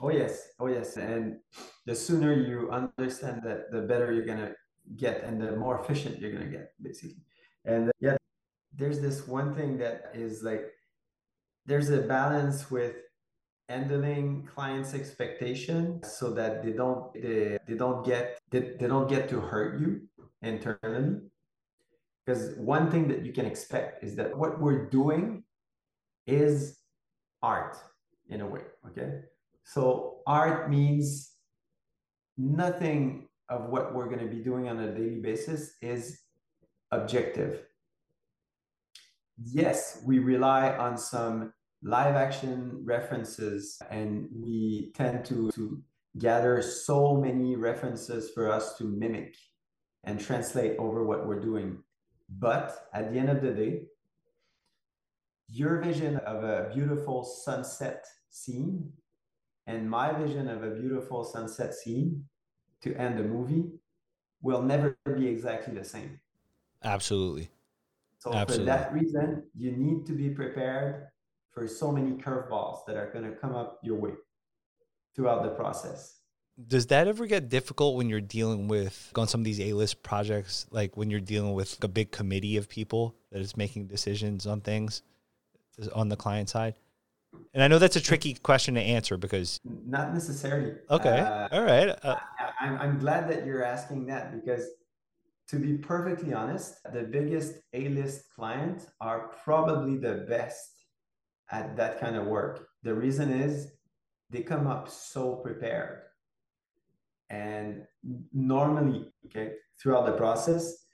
[0.00, 0.50] Oh, yes.
[0.60, 0.96] Oh, yes.
[0.96, 1.38] And
[1.84, 4.54] the sooner you understand that, the better you're to
[4.96, 7.22] get and the more efficient you're going to get, basically.
[7.64, 8.16] And uh, yeah,
[8.74, 10.66] there's this one thing that is like,
[11.66, 12.94] there's a balance with
[13.68, 19.28] handling clients expectation so that they don't they, they don't get they, they don't get
[19.28, 20.00] to hurt you
[20.40, 21.20] internally
[22.24, 25.42] because one thing that you can expect is that what we're doing
[26.26, 26.78] is
[27.42, 27.76] art
[28.30, 29.20] in a way okay
[29.64, 31.32] so art means
[32.38, 36.20] nothing of what we're going to be doing on a daily basis is
[36.92, 37.64] objective
[39.42, 45.80] yes we rely on some live action references and we tend to, to
[46.18, 49.36] gather so many references for us to mimic
[50.04, 51.78] and translate over what we're doing.
[52.28, 53.82] But at the end of the day,
[55.48, 58.92] your vision of a beautiful sunset scene
[59.66, 62.24] and my vision of a beautiful sunset scene
[62.82, 63.64] to end a movie
[64.42, 66.20] will never be exactly the same.
[66.84, 67.48] Absolutely.
[68.18, 68.66] So Absolutely.
[68.66, 71.08] for that reason, you need to be prepared
[71.50, 74.12] for so many curveballs that are going to come up your way
[75.14, 76.20] throughout the process.
[76.66, 80.66] Does that ever get difficult when you're dealing with on some of these A-list projects,
[80.70, 84.60] like when you're dealing with a big committee of people that is making decisions on
[84.60, 85.02] things
[85.94, 86.74] on the client side?
[87.54, 90.72] And I know that's a tricky question to answer because not necessarily.
[90.90, 91.96] Okay, uh, all right.
[92.02, 92.16] Uh,
[92.60, 94.66] I'm I'm glad that you're asking that because
[95.48, 100.84] to be perfectly honest, the biggest A-list clients are probably the best
[101.50, 102.68] at that kind of work.
[102.82, 103.68] The reason is
[104.30, 106.02] they come up so prepared.
[107.30, 107.86] And
[108.32, 110.84] normally, okay, throughout the process,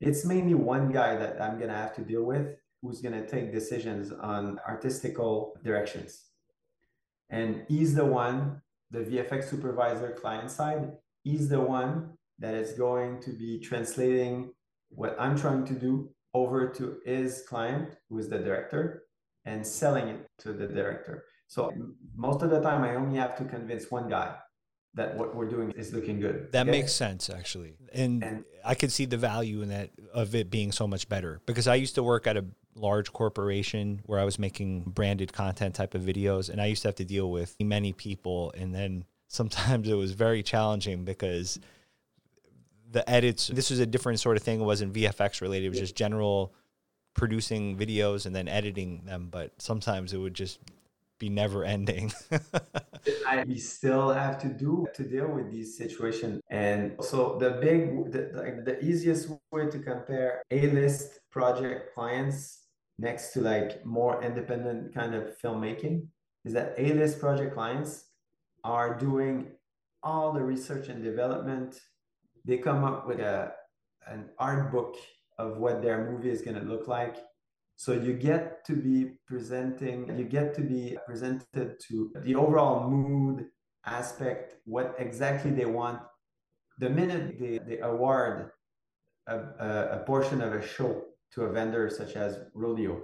[0.00, 3.26] it's mainly one guy that I'm going to have to deal with who's going to
[3.26, 6.24] take decisions on artistical directions.
[7.30, 13.20] And he's the one, the VFX supervisor client side, he's the one that is going
[13.20, 14.52] to be translating
[14.90, 19.04] what I'm trying to do over to his client, who is the director,
[19.44, 21.24] and selling it to the director.
[21.46, 21.72] So
[22.16, 24.36] most of the time, I only have to convince one guy
[24.94, 26.50] that what we're doing is looking good.
[26.52, 26.70] That okay?
[26.70, 30.72] makes sense, actually, and, and I could see the value in that of it being
[30.72, 34.38] so much better because I used to work at a large corporation where I was
[34.38, 37.92] making branded content type of videos, and I used to have to deal with many
[37.92, 41.58] people, and then sometimes it was very challenging because
[42.90, 43.48] the edits.
[43.48, 44.60] This was a different sort of thing.
[44.60, 45.66] It wasn't VFX related.
[45.66, 46.54] It was just general
[47.14, 50.60] producing videos and then editing them, but sometimes it would just
[51.18, 52.12] be never ending.
[53.26, 56.40] I, we still have to do to deal with these situations.
[56.50, 62.62] And so the big, the, the, the easiest way to compare A-list project clients
[62.98, 66.06] next to like more independent kind of filmmaking
[66.44, 68.11] is that A-list project clients
[68.64, 69.52] are doing
[70.02, 71.80] all the research and development.
[72.44, 73.52] They come up with a
[74.06, 74.96] an art book
[75.38, 77.16] of what their movie is going to look like.
[77.76, 83.46] So you get to be presenting, you get to be presented to the overall mood
[83.86, 86.00] aspect, what exactly they want.
[86.78, 88.50] The minute they, they award
[89.26, 93.02] a, a, a portion of a show to a vendor such as Rodeo,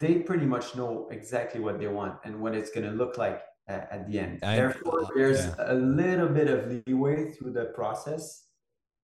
[0.00, 3.42] they pretty much know exactly what they want and what it's going to look like
[3.68, 4.40] at, the end.
[4.42, 5.54] I, Therefore, there's yeah.
[5.58, 8.48] a little bit of leeway through the process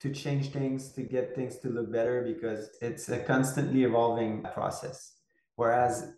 [0.01, 5.15] to change things, to get things to look better because it's a constantly evolving process.
[5.57, 6.13] Whereas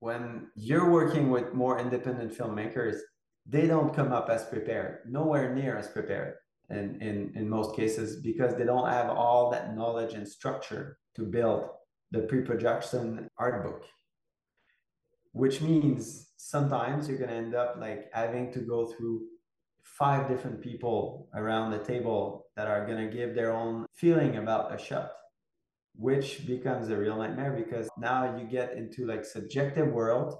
[0.00, 2.98] when you're working with more independent filmmakers,
[3.46, 6.34] they don't come up as prepared, nowhere near as prepared
[6.70, 11.22] in, in, in most cases because they don't have all that knowledge and structure to
[11.22, 11.68] build
[12.12, 13.84] the pre-production art book
[15.32, 19.22] which means sometimes you're going to end up like having to go through
[19.82, 24.74] five different people around the table that are going to give their own feeling about
[24.74, 25.10] a shot
[26.00, 30.34] which becomes a real nightmare because now you get into like subjective world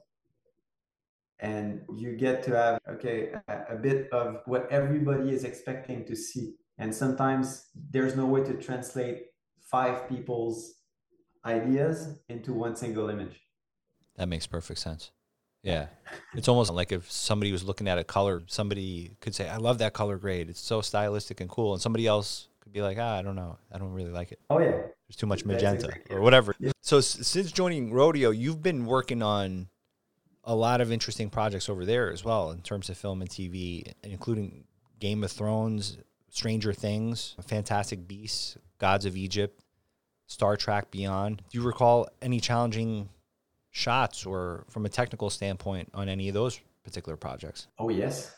[1.41, 6.17] and you get to have okay a, a bit of what everybody is expecting to
[6.17, 6.55] see.
[6.79, 9.27] And sometimes there's no way to translate
[9.61, 10.75] five people's
[11.45, 13.41] ideas into one single image
[14.21, 15.11] that makes perfect sense
[15.63, 15.87] yeah.
[16.35, 19.79] It's almost like if somebody was looking at a color, somebody could say, I love
[19.79, 20.49] that color grade.
[20.49, 21.73] It's so stylistic and cool.
[21.75, 23.59] And somebody else could be like, ah, I don't know.
[23.73, 24.41] I don't really like it.
[24.49, 24.71] Oh, yeah.
[24.71, 26.55] There's too much magenta exactly or whatever.
[26.59, 26.71] Yeah.
[26.81, 29.69] So s- since joining Rodeo, you've been working on
[30.45, 33.93] a lot of interesting projects over there as well in terms of film and TV,
[34.03, 34.65] including
[34.99, 35.99] Game of Thrones,
[36.31, 39.61] Stranger Things, Fantastic Beasts, Gods of Egypt,
[40.27, 41.43] Star Trek Beyond.
[41.51, 43.11] Do you recall any challenging
[43.71, 47.69] shots or from a technical standpoint on any of those particular projects?
[47.79, 48.35] Oh, yes,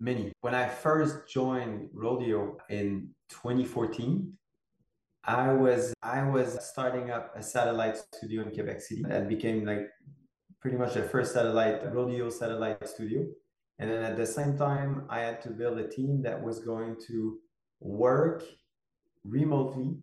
[0.00, 0.32] many.
[0.40, 4.32] When I first joined Rodeo in 2014,
[5.24, 9.86] I was I was starting up a satellite studio in Quebec City that became like
[10.60, 13.26] pretty much the first satellite rodeo satellite studio.
[13.78, 16.96] And then at the same time, I had to build a team that was going
[17.08, 17.38] to
[17.80, 18.42] work
[19.24, 19.98] remotely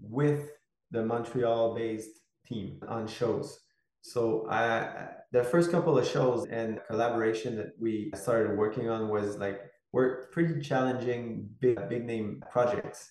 [0.00, 0.50] with
[0.90, 3.60] the Montreal based team on shows.
[4.08, 9.36] So I, the first couple of shows and collaboration that we started working on was
[9.36, 9.60] like
[9.92, 13.10] were pretty challenging big big name projects.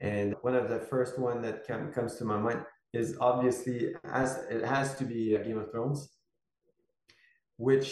[0.00, 4.64] And one of the first one that comes to my mind is obviously as it
[4.64, 6.08] has to be uh, Game of Thrones,
[7.56, 7.90] which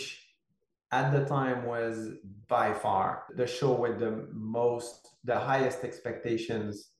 [0.93, 2.11] at the time was
[2.47, 6.91] by far the show with the most the highest expectations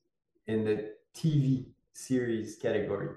[0.47, 3.15] in the TV series category.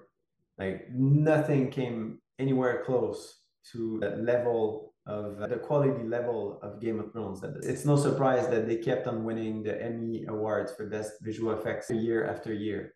[0.61, 3.40] Like nothing came anywhere close
[3.72, 7.42] to that level of uh, the quality level of Game of Thrones.
[7.62, 11.90] It's no surprise that they kept on winning the Emmy awards for best visual effects
[11.90, 12.94] year after year,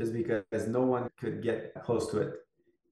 [0.00, 2.32] just because no one could get close to it.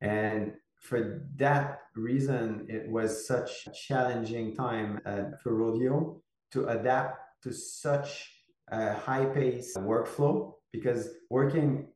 [0.00, 6.22] And for that reason, it was such a challenging time uh, for Rodeo
[6.52, 8.30] to adapt to such
[8.70, 11.88] a high pace workflow because working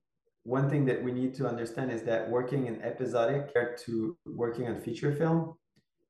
[0.44, 4.80] one thing that we need to understand is that working in episodic to working on
[4.80, 5.54] feature film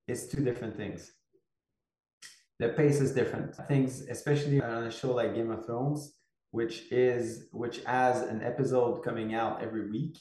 [0.09, 1.13] is two different things.
[2.59, 3.57] The pace is different.
[3.69, 6.15] Things, especially on a show like Game of Thrones,
[6.53, 10.19] which is which has an episode coming out every week,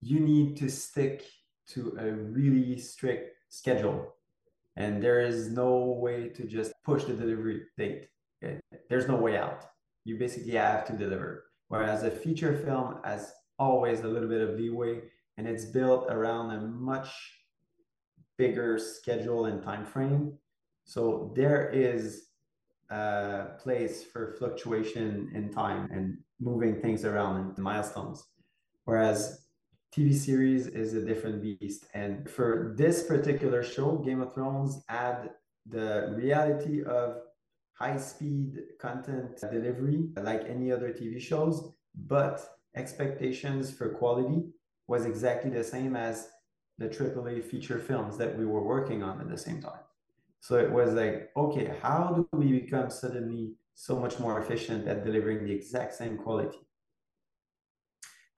[0.00, 1.24] you need to stick
[1.68, 4.14] to a really strict schedule.
[4.76, 8.08] And there is no way to just push the delivery date.
[8.42, 8.60] Okay?
[8.88, 9.64] There's no way out.
[10.04, 11.47] You basically have to deliver.
[11.68, 15.02] Whereas a feature film has always a little bit of leeway
[15.36, 17.10] and it's built around a much
[18.36, 20.32] bigger schedule and time frame.
[20.84, 22.28] So there is
[22.90, 28.24] a place for fluctuation in time and moving things around in milestones.
[28.84, 29.44] Whereas
[29.94, 31.86] TV series is a different beast.
[31.94, 35.30] And for this particular show, Game of Thrones had
[35.66, 37.18] the reality of
[37.78, 41.72] high speed content delivery like any other TV shows,
[42.06, 42.40] but
[42.74, 44.44] expectations for quality
[44.86, 46.28] was exactly the same as
[46.78, 49.80] the AAA feature films that we were working on at the same time.
[50.40, 55.04] So it was like, okay, how do we become suddenly so much more efficient at
[55.04, 56.58] delivering the exact same quality?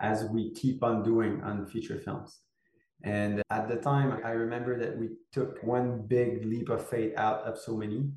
[0.01, 2.41] as we keep on doing on feature films.
[3.03, 7.43] And at the time, I remember that we took one big leap of faith out
[7.43, 8.11] of so many.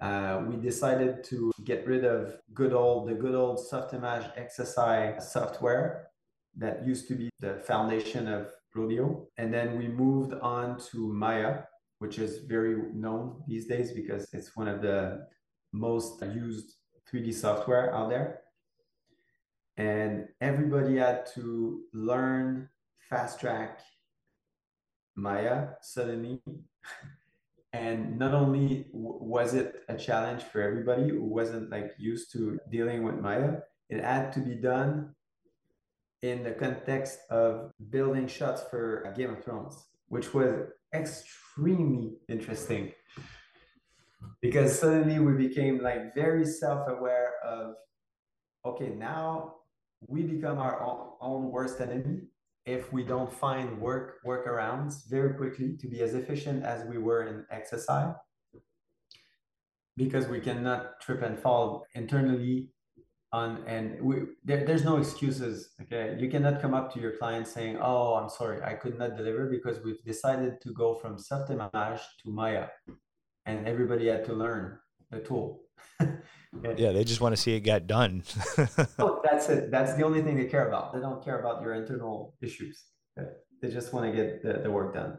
[0.00, 6.08] Uh, we decided to get rid of good old the good old Softimage XSI software
[6.56, 11.62] that used to be the foundation of Rodeo, and then we moved on to Maya,
[11.98, 15.26] which is very known these days because it's one of the
[15.72, 16.76] most used
[17.12, 18.40] 3D software out there
[19.80, 22.68] and everybody had to learn
[23.08, 23.80] fast track
[25.16, 26.40] Maya suddenly.
[27.72, 33.04] and not only was it a challenge for everybody who wasn't like used to dealing
[33.04, 33.58] with Maya,
[33.88, 35.14] it had to be done
[36.22, 42.92] in the context of building shots for a Game of Thrones, which was extremely interesting.
[44.42, 47.74] Because suddenly we became like very self-aware of
[48.66, 49.54] okay now
[50.06, 50.82] we become our
[51.20, 52.20] own worst enemy
[52.72, 57.22] if we don't find work workarounds very quickly to be as efficient as we were
[57.30, 58.14] in XSI
[59.96, 62.68] because we cannot trip and fall internally
[63.32, 64.14] on and we
[64.44, 66.16] there, there's no excuses okay?
[66.18, 69.46] You cannot come up to your client saying oh i'm sorry i could not deliver
[69.46, 72.66] because we've decided to go from Softimage to maya
[73.46, 74.78] and everybody had to learn
[75.10, 75.60] the tool
[76.76, 78.24] yeah, they just want to see it get done.
[78.98, 79.70] oh, that's it.
[79.70, 80.92] That's the only thing they care about.
[80.92, 82.84] They don't care about your internal issues.
[83.16, 85.18] They just want to get the, the work done.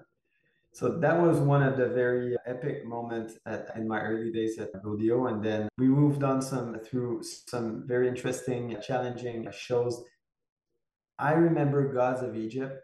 [0.73, 4.69] So that was one of the very epic moments at, in my early days at
[4.83, 5.27] Rodeo.
[5.27, 10.03] And then we moved on some through some very interesting, challenging shows.
[11.19, 12.81] I remember Gods of Egypt,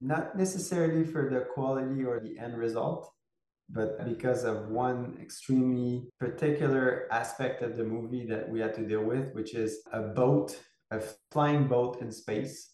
[0.00, 3.12] not necessarily for the quality or the end result,
[3.72, 9.04] but because of one extremely particular aspect of the movie that we had to deal
[9.04, 10.58] with, which is a boat,
[10.90, 11.00] a
[11.30, 12.70] flying boat in space,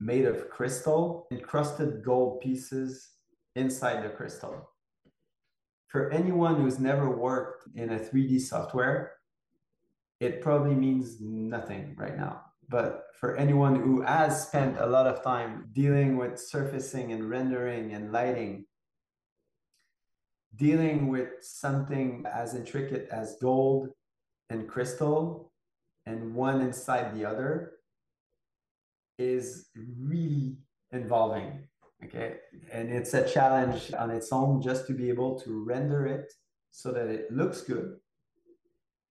[0.00, 3.10] made of crystal, encrusted gold pieces
[3.54, 4.70] inside the crystal.
[5.86, 9.12] For anyone who's never worked in a 3D software,
[10.18, 12.42] it probably means nothing right now.
[12.68, 17.92] But for anyone who has spent a lot of time dealing with surfacing and rendering
[17.92, 18.64] and lighting,
[20.56, 23.88] dealing with something as intricate as gold
[24.50, 25.52] and crystal
[26.06, 27.72] and one inside the other
[29.18, 30.58] is really
[30.92, 31.66] involving
[32.04, 32.36] okay?
[32.72, 36.32] And it's a challenge on its own just to be able to render it
[36.70, 37.96] so that it looks good.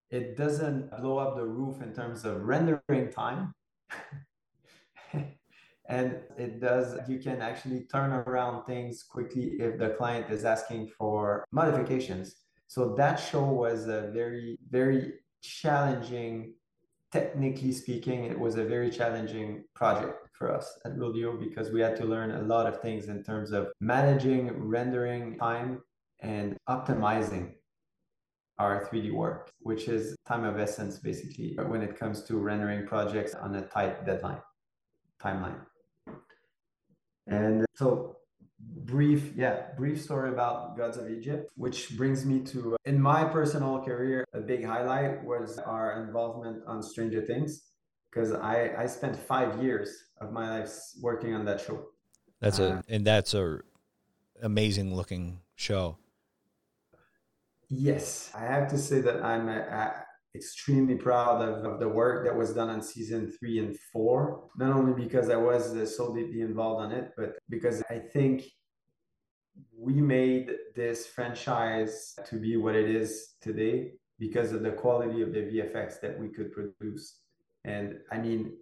[0.09, 3.53] It doesn't blow up the roof in terms of rendering time
[5.89, 10.87] and it does you can actually turn around things quickly if the client is asking
[10.97, 12.35] for modifications
[12.67, 16.53] so that show was a very very challenging
[17.11, 21.95] technically speaking it was a very challenging project for us at Rodeo because we had
[21.97, 25.81] to learn a lot of things in terms of managing rendering time
[26.21, 27.53] and optimizing
[28.57, 33.33] our 3D work, which is time of essence basically when it comes to rendering projects
[33.35, 34.41] on a tight deadline
[35.23, 35.59] timeline.
[37.27, 38.17] And so
[38.85, 43.81] brief yeah brief story about gods of egypt which brings me to in my personal
[43.81, 47.71] career a big highlight was our involvement on stranger things
[48.09, 49.89] because i i spent five years
[50.23, 50.71] of my life
[51.01, 51.85] working on that show.
[52.39, 53.59] That's uh, a and that's a
[54.41, 55.97] amazing looking show.
[57.69, 59.89] Yes, I have to say that I'm uh,
[60.35, 64.49] extremely proud of, of, the work that was done on season three and four.
[64.57, 68.43] Not only because I was uh, so deeply involved on it, but because I think
[69.77, 75.33] we made this franchise to be what it is today because of the quality of
[75.33, 77.19] the VFX that we could produce.
[77.65, 78.53] And I mean,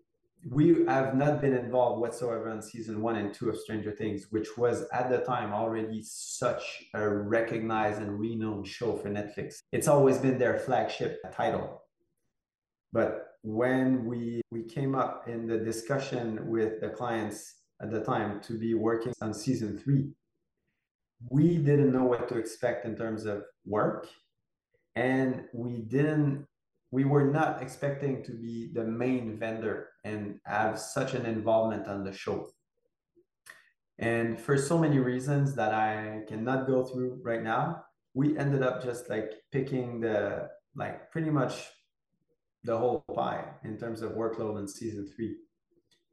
[0.49, 4.57] we have not been involved whatsoever on season one and two of Stranger Things, which
[4.57, 9.59] was at the time already such a recognized and renowned show for Netflix.
[9.71, 11.83] It's always been their flagship title.
[12.91, 18.41] But when we we came up in the discussion with the clients at the time
[18.41, 20.11] to be working on season three,
[21.29, 24.07] we didn't know what to expect in terms of work.
[24.95, 26.45] And we didn't
[26.91, 32.03] we were not expecting to be the main vendor and have such an involvement on
[32.03, 32.49] the show.
[33.97, 37.83] And for so many reasons that I cannot go through right now,
[38.13, 41.69] we ended up just like picking the like pretty much
[42.63, 45.37] the whole pie in terms of workload in season three.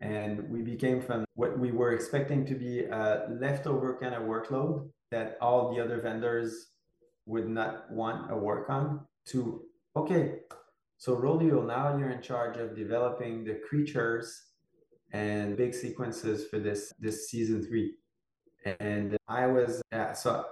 [0.01, 4.91] And we became from what we were expecting to be a leftover kind of workload
[5.11, 6.69] that all the other vendors
[7.27, 9.63] would not want to work on to
[9.97, 10.41] okay,
[10.99, 14.43] so Rodeo, now you're in charge of developing the creatures
[15.13, 17.95] and big sequences for this this season three.
[18.81, 20.45] And I was yeah, so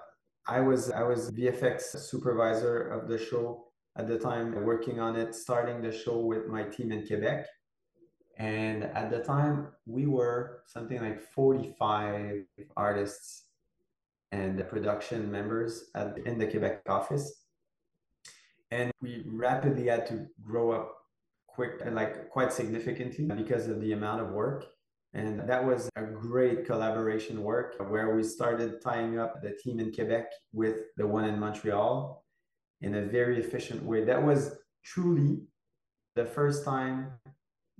[0.47, 3.64] I was I was VFX supervisor of the show
[3.97, 7.47] at the time, working on it, starting the show with my team in Quebec.
[8.38, 12.44] And at the time, we were something like 45
[12.76, 13.47] artists
[14.30, 17.45] and production members at, in the Quebec office
[18.70, 20.92] and we rapidly had to grow up
[21.46, 24.66] quick like quite significantly because of the amount of work
[25.16, 29.90] and that was a great collaboration work where we started tying up the team in
[29.90, 32.22] Quebec with the one in Montreal
[32.82, 34.04] in a very efficient way.
[34.04, 35.38] That was truly
[36.16, 37.12] the first time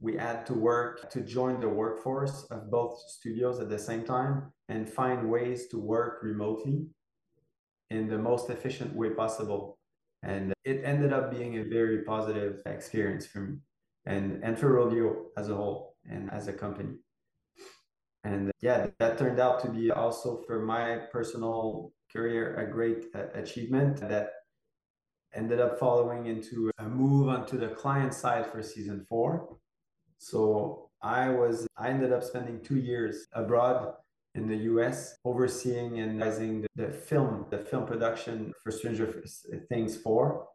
[0.01, 4.51] we had to work to join the workforce of both studios at the same time
[4.70, 6.87] and find ways to work remotely
[7.91, 9.78] in the most efficient way possible
[10.23, 13.57] and it ended up being a very positive experience for me
[14.07, 16.95] and and for rodeo as a whole and as a company.
[18.25, 23.27] And yeah that turned out to be also for my personal career a great uh,
[23.35, 24.31] achievement that
[25.35, 29.57] ended up following into a move onto the client side for season four.
[30.19, 33.93] So i was i ended up spending two years abroad
[34.37, 39.22] in the US, overseeing and advising the, the film, the film production for Stranger
[39.68, 40.47] Things 4.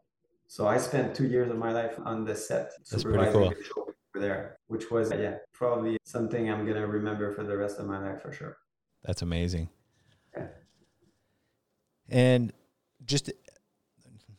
[0.48, 3.50] So I spent two years of my life on the set That's supervising cool.
[3.50, 7.80] the show over there, which was yeah probably something I'm gonna remember for the rest
[7.80, 8.58] of my life for sure.
[9.04, 9.70] That's amazing.
[10.36, 10.48] Yeah.
[12.10, 12.54] And
[13.06, 13.32] just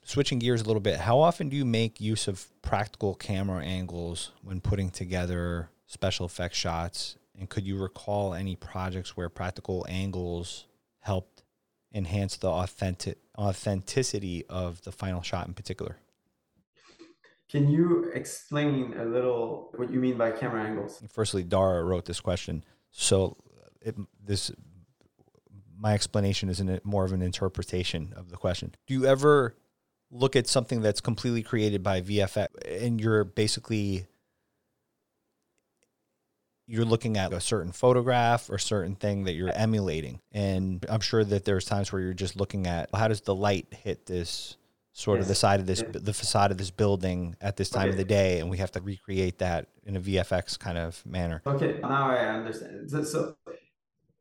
[0.05, 4.33] switching gears a little bit, how often do you make use of practical camera angles
[4.43, 10.67] when putting together special effects shots and could you recall any projects where practical angles
[11.01, 11.43] helped
[11.95, 15.97] enhance the authentic authenticity of the final shot in particular?
[17.51, 21.03] Can you explain a little what you mean by camera angles?
[21.11, 22.65] Firstly, Dara wrote this question.
[22.91, 23.37] So
[23.83, 24.51] it, this
[25.79, 28.75] my explanation is not more of an interpretation of the question.
[28.87, 29.57] Do you ever
[30.11, 32.47] look at something that's completely created by VFX
[32.85, 34.07] and you're basically
[36.73, 40.21] you're looking at a certain photograph or certain thing that you're emulating.
[40.33, 43.67] And i'm sure that there's times where you're just looking at how does the light
[43.71, 44.57] hit this
[44.95, 47.91] sort of the side of this the facade of this building at this time okay.
[47.91, 51.43] of the day and we have to recreate that in a vfx kind of manner.
[51.47, 52.91] Okay now i understand.
[52.91, 53.37] So, so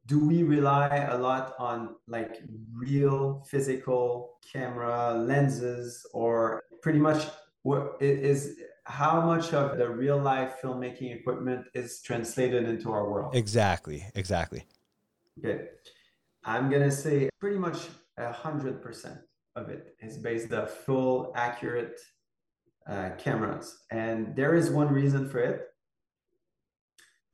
[0.08, 2.44] do we rely a lot on like
[2.74, 7.28] real physical camera lenses or pretty much
[7.64, 8.60] what is
[8.92, 13.34] how much of the real life filmmaking equipment is translated into our world?
[13.34, 14.66] Exactly exactly.
[15.40, 15.70] Okay.
[16.44, 17.80] I'm gonna say pretty much
[18.18, 19.20] a hundred percent
[19.56, 21.98] of it is based on full accurate
[22.88, 23.68] uh, cameras.
[23.92, 25.68] And there is one reason for it.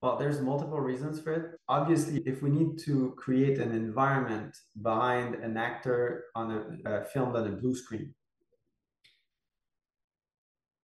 [0.01, 1.59] Well, there's multiple reasons for it.
[1.67, 7.35] Obviously, if we need to create an environment behind an actor on a uh, filmed
[7.35, 8.13] on a blue screen,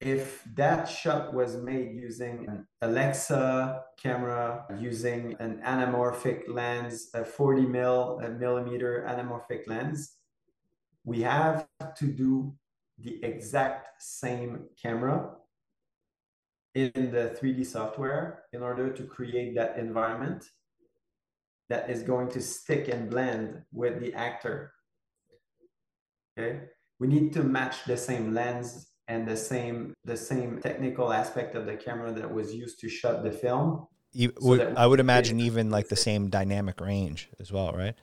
[0.04, 7.62] if that shot was made using an Alexa camera, using an anamorphic lens, a 40
[7.62, 10.18] mil, a millimeter anamorphic lens,
[11.06, 12.54] we have to do
[13.00, 15.32] the exact same camera
[16.76, 20.44] in the 3D software in order to create that environment
[21.70, 24.74] that is going to stick and blend with the actor.
[26.38, 26.60] Okay,
[27.00, 31.66] we need to match the same lens and the same the same technical aspect of
[31.66, 33.88] the camera that was used to shut the film.
[34.12, 37.96] You, so I would imagine even like the same dynamic range as well, right?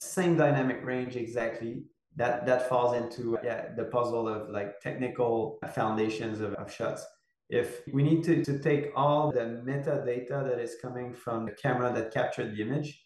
[0.00, 1.84] Same dynamic range exactly.
[2.16, 7.04] That that falls into yeah the puzzle of like technical foundations of, of shots
[7.48, 11.92] if we need to, to take all the metadata that is coming from the camera
[11.92, 13.04] that captured the image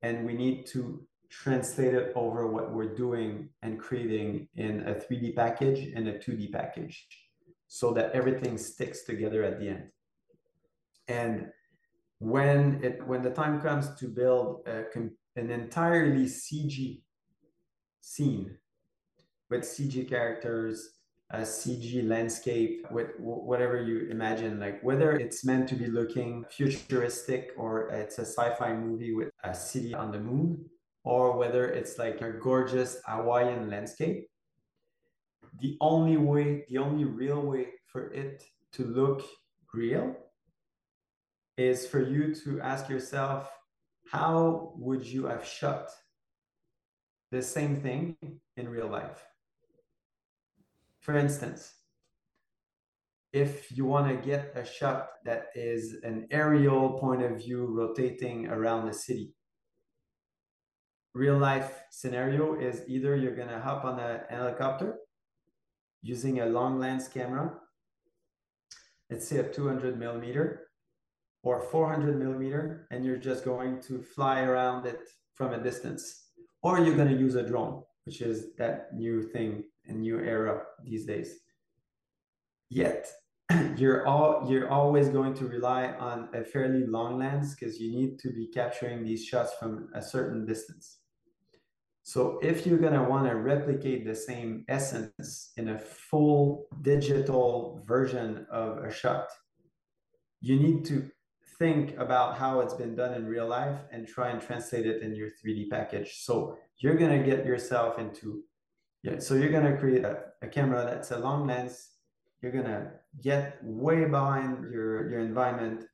[0.00, 5.34] and we need to translate it over what we're doing and creating in a 3D
[5.34, 7.06] package and a 2D package
[7.68, 9.84] so that everything sticks together at the end.
[11.08, 11.48] And
[12.18, 17.00] when it when the time comes to build a, an entirely CG
[18.02, 18.58] scene
[19.48, 20.90] with CG characters,
[21.30, 27.52] a CG landscape with whatever you imagine, like whether it's meant to be looking futuristic
[27.56, 30.64] or it's a sci-fi movie with a city on the moon,
[31.04, 34.28] or whether it's like a gorgeous Hawaiian landscape.
[35.60, 39.24] The only way, the only real way for it to look
[39.74, 40.16] real
[41.58, 43.50] is for you to ask yourself,
[44.10, 45.88] how would you have shot
[47.30, 48.16] the same thing
[48.56, 49.24] in real life?
[51.00, 51.74] For instance,
[53.32, 58.46] if you want to get a shot that is an aerial point of view rotating
[58.48, 59.34] around the city,
[61.14, 64.96] real life scenario is either you're going to hop on a, an helicopter
[66.02, 67.52] using a long lens camera,
[69.10, 70.68] let's say a 200 millimeter
[71.42, 75.00] or 400 millimeter, and you're just going to fly around it
[75.34, 76.28] from a distance.
[76.62, 80.62] Or you're going to use a drone, which is that new thing a new era
[80.84, 81.40] these days.
[82.70, 83.10] Yet
[83.76, 88.18] you're all you're always going to rely on a fairly long lens because you need
[88.20, 90.98] to be capturing these shots from a certain distance.
[92.02, 98.46] So if you're gonna want to replicate the same essence in a full digital version
[98.50, 99.28] of a shot,
[100.40, 101.08] you need to
[101.58, 105.14] think about how it's been done in real life and try and translate it in
[105.14, 106.24] your 3D package.
[106.24, 108.42] So you're gonna get yourself into
[109.02, 111.90] yeah, so you're gonna create a, a camera that's a long lens.
[112.40, 115.84] You're gonna get way behind your your environment,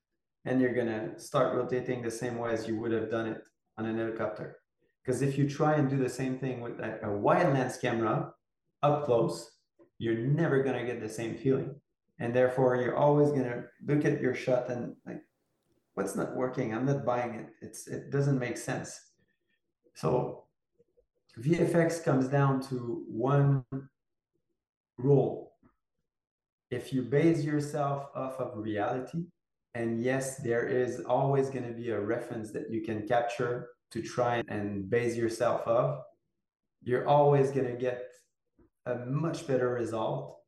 [0.44, 3.42] and you're gonna start rotating the same way as you would have done it
[3.78, 4.57] on an helicopter.
[5.08, 8.30] Because if you try and do the same thing with a, a wide lens camera
[8.82, 9.52] up close,
[9.96, 11.74] you're never gonna get the same feeling,
[12.18, 15.22] and therefore you're always gonna look at your shot and like,
[15.94, 16.74] what's not working?
[16.74, 17.46] I'm not buying it.
[17.62, 19.00] It's it doesn't make sense.
[19.94, 20.44] So
[21.40, 23.64] VFX comes down to one
[24.98, 25.52] rule.
[26.70, 29.24] If you base yourself off of reality,
[29.74, 34.02] and yes, there is always going to be a reference that you can capture to
[34.02, 36.02] try and base yourself off,
[36.82, 38.02] you're always going to get
[38.86, 40.38] a much better result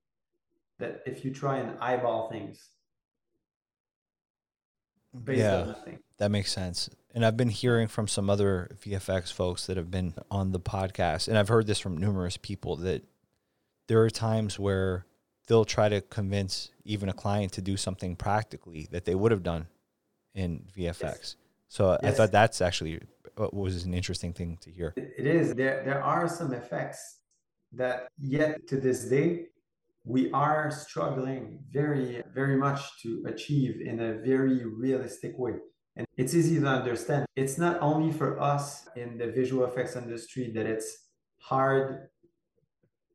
[0.78, 2.70] that if you try and eyeball things
[5.38, 5.74] yeah,
[6.18, 6.88] That makes sense.
[7.14, 11.28] And I've been hearing from some other VFX folks that have been on the podcast,
[11.28, 13.04] and I've heard this from numerous people that
[13.88, 15.06] there are times where
[15.48, 19.42] they'll try to convince even a client to do something practically that they would have
[19.42, 19.66] done
[20.34, 21.02] in VFX.
[21.02, 21.36] Yes.
[21.70, 22.12] So yes.
[22.12, 23.00] I thought that's actually
[23.36, 24.92] what was an interesting thing to hear.
[24.96, 25.54] It is.
[25.54, 27.00] There there are some effects
[27.72, 29.28] that yet to this day
[30.04, 35.54] we are struggling very very much to achieve in a very realistic way.
[35.94, 37.24] And it's easy to understand.
[37.36, 40.90] It's not only for us in the visual effects industry that it's
[41.38, 42.08] hard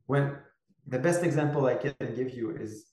[0.05, 0.23] when
[0.87, 2.85] the best example I can give you is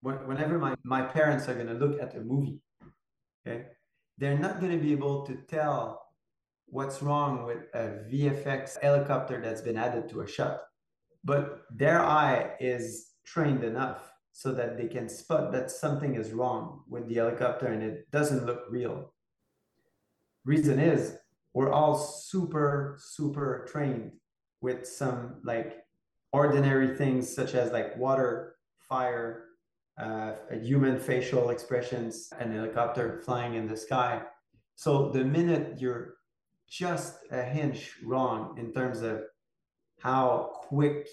[0.00, 2.60] whenever my, my parents are going to look at a movie,
[3.40, 3.66] okay,
[4.18, 6.06] they're not going to be able to tell
[6.66, 10.60] what's wrong with a VFX helicopter that's been added to a shot.
[11.24, 16.82] But their eye is trained enough so that they can spot that something is wrong
[16.88, 19.12] with the helicopter and it doesn't look real.
[20.44, 21.16] Reason is
[21.52, 24.12] we're all super, super trained
[24.62, 25.84] with some like
[26.32, 28.56] ordinary things such as like water,
[28.88, 29.44] fire,
[29.98, 30.32] uh,
[30.62, 34.22] human facial expressions, an helicopter flying in the sky.
[34.74, 36.14] So the minute you're
[36.68, 39.22] just a hinge wrong in terms of
[40.00, 41.06] how quick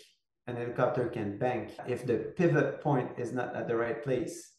[0.48, 4.54] an helicopter can bank, if the pivot point is not at the right place,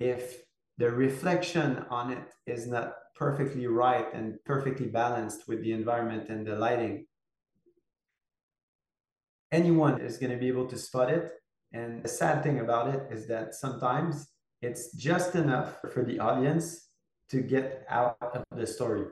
[0.00, 0.42] if
[0.78, 6.46] the reflection on it is not perfectly right and perfectly balanced with the environment and
[6.46, 7.06] the lighting,
[9.52, 11.32] anyone is going to be able to spot it.
[11.72, 14.28] And the sad thing about it is that sometimes
[14.62, 16.88] it's just enough for the audience
[17.30, 19.06] to get out of the story.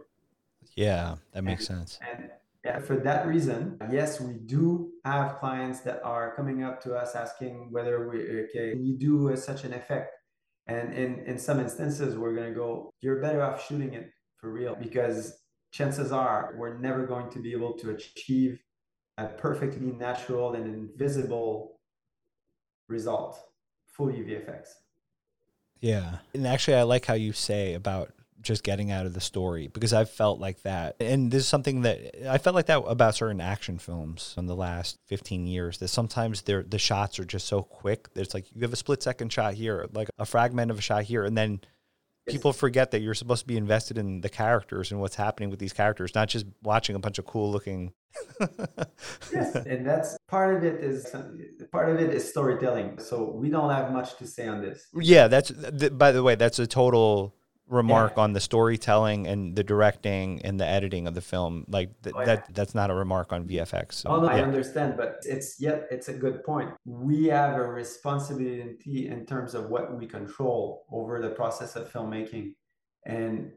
[0.75, 1.99] Yeah, that makes and, sense.
[2.11, 2.31] And
[2.65, 7.15] yeah, for that reason, yes, we do have clients that are coming up to us
[7.15, 10.17] asking whether we okay, can you do uh, such an effect?
[10.67, 14.53] And in, in some instances, we're going to go, you're better off shooting it for
[14.53, 15.33] real because
[15.71, 18.61] chances are we're never going to be able to achieve
[19.19, 21.76] a perfectly natural and invisible
[22.89, 23.39] result,
[23.87, 24.69] fully UVFX.
[25.81, 26.19] Yeah.
[26.35, 28.13] And actually, I like how you say about
[28.43, 30.97] just getting out of the story because I've felt like that.
[31.01, 34.55] And this is something that I felt like that about certain action films in the
[34.55, 38.09] last 15 years that sometimes they're, the shots are just so quick.
[38.15, 41.05] It's like you have a split second shot here, like a fragment of a shot
[41.05, 41.61] here, and then
[42.29, 45.59] people forget that you're supposed to be invested in the characters and what's happening with
[45.59, 47.93] these characters, not just watching a bunch of cool looking.
[49.33, 51.15] yes, and that's part of it is
[51.73, 52.99] part of it is storytelling.
[52.99, 54.87] So we don't have much to say on this.
[54.95, 57.35] Yeah, that's by the way, that's a total
[57.69, 58.23] remark yeah.
[58.23, 61.65] on the storytelling and the directing and the editing of the film.
[61.69, 62.27] Like th- oh, yeah.
[62.27, 63.95] that that's not a remark on VFX.
[63.95, 64.37] So, oh no, yeah.
[64.37, 66.71] I understand, but it's yet it's a good point.
[66.85, 72.55] We have a responsibility in terms of what we control over the process of filmmaking.
[73.05, 73.53] And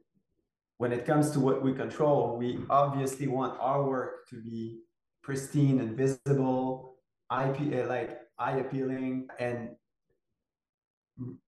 [0.80, 4.80] when it comes to what we control, we obviously want our work to be
[5.22, 6.96] pristine and visible,
[7.30, 9.72] IP uh, like eye appealing and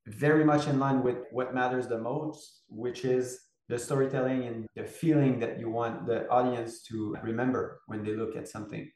[0.05, 4.83] very much in line with what matters the most, which is the storytelling and the
[4.83, 8.91] feeling that you want the audience to remember when they look at something.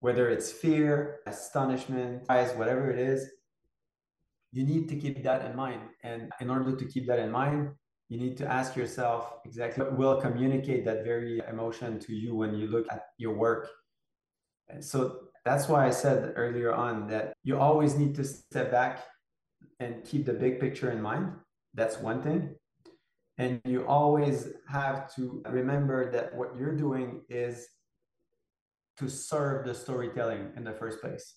[0.00, 3.30] Whether it's fear, astonishment, surprise, whatever it is,
[4.52, 5.80] you need to keep that in mind.
[6.04, 7.70] And in order to keep that in mind,
[8.10, 12.56] you need to ask yourself exactly what will communicate that very emotion to you when
[12.56, 13.70] you look at your work.
[14.68, 19.06] And so that's why I said earlier on that you always need to step back
[19.78, 21.30] and keep the big picture in mind.
[21.72, 22.56] That's one thing.
[23.38, 27.64] And you always have to remember that what you're doing is
[28.98, 31.36] to serve the storytelling in the first place.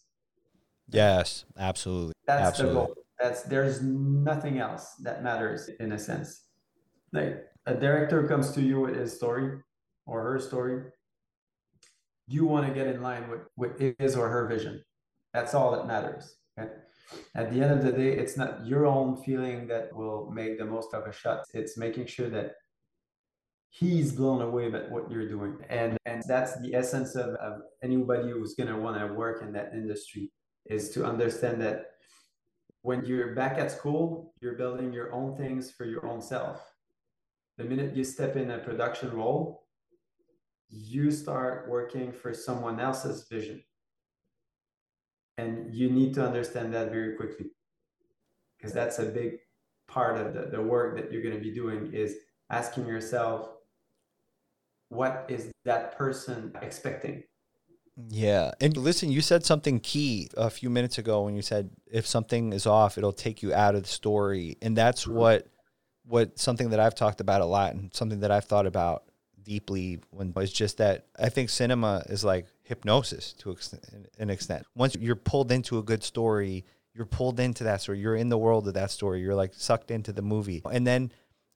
[0.89, 2.13] Yes, absolutely.
[2.25, 2.81] That's absolutely.
[2.81, 2.95] the goal.
[3.19, 6.42] That's there's nothing else that matters in a sense.
[7.13, 9.59] Like a director comes to you with his story
[10.05, 10.83] or her story.
[12.27, 14.83] You want to get in line with, with his or her vision.
[15.33, 16.35] That's all that matters.
[16.59, 16.71] Okay?
[17.35, 20.65] at the end of the day, it's not your own feeling that will make the
[20.65, 21.45] most of a shot.
[21.53, 22.53] It's making sure that
[23.69, 25.57] he's blown away by what you're doing.
[25.69, 29.73] And and that's the essence of, of anybody who's gonna want to work in that
[29.73, 30.31] industry
[30.65, 31.87] is to understand that
[32.81, 36.72] when you're back at school, you're building your own things for your own self.
[37.57, 39.63] The minute you step in a production role,
[40.69, 43.63] you start working for someone else's vision.
[45.37, 47.47] And you need to understand that very quickly.
[48.57, 49.37] Because that's a big
[49.87, 52.15] part of the, the work that you're going to be doing is
[52.49, 53.49] asking yourself
[54.89, 57.23] what is that person expecting?
[58.09, 58.51] Yeah.
[58.61, 62.53] And listen you said something key a few minutes ago when you said if something
[62.53, 64.57] is off it'll take you out of the story.
[64.61, 65.15] And that's mm-hmm.
[65.15, 65.47] what
[66.05, 69.03] what something that i've talked about a lot and something that i've thought about
[69.43, 73.55] deeply when was just that i think cinema is like hypnosis to
[74.17, 74.65] an extent.
[74.75, 77.99] Once you're pulled into a good story, you're pulled into that story.
[77.99, 79.21] You're in the world of that story.
[79.21, 80.61] You're like sucked into the movie.
[80.71, 81.11] And then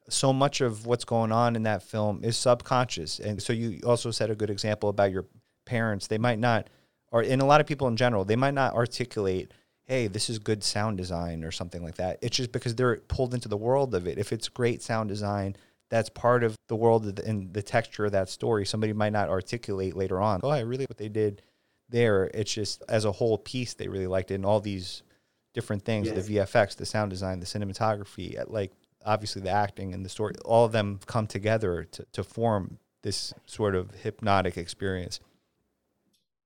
[0.10, 3.20] so much of what's going on in that film is subconscious.
[3.20, 5.26] And so you also said a good example about your
[5.66, 6.08] parents.
[6.08, 6.70] They might not,
[7.12, 9.54] or in a lot of people in general, they might not articulate,
[9.88, 12.20] hey, this is good sound design or something like that.
[12.22, 14.18] It's just because they're pulled into the world of it.
[14.18, 15.56] If it's great sound design,
[15.90, 18.66] that's part of the world and the texture of that story.
[18.66, 21.42] Somebody might not articulate later on, oh, I really what they did
[21.90, 22.30] there.
[22.34, 24.36] It's just as a whole piece, they really liked it.
[24.36, 25.04] And all these
[25.54, 26.28] different things yes.
[26.28, 28.74] the VFX, the sound design, the cinematography, uh, like
[29.06, 33.34] obviously the acting and the story, all of them come together to, to form this
[33.46, 35.22] sort of hypnotic experience.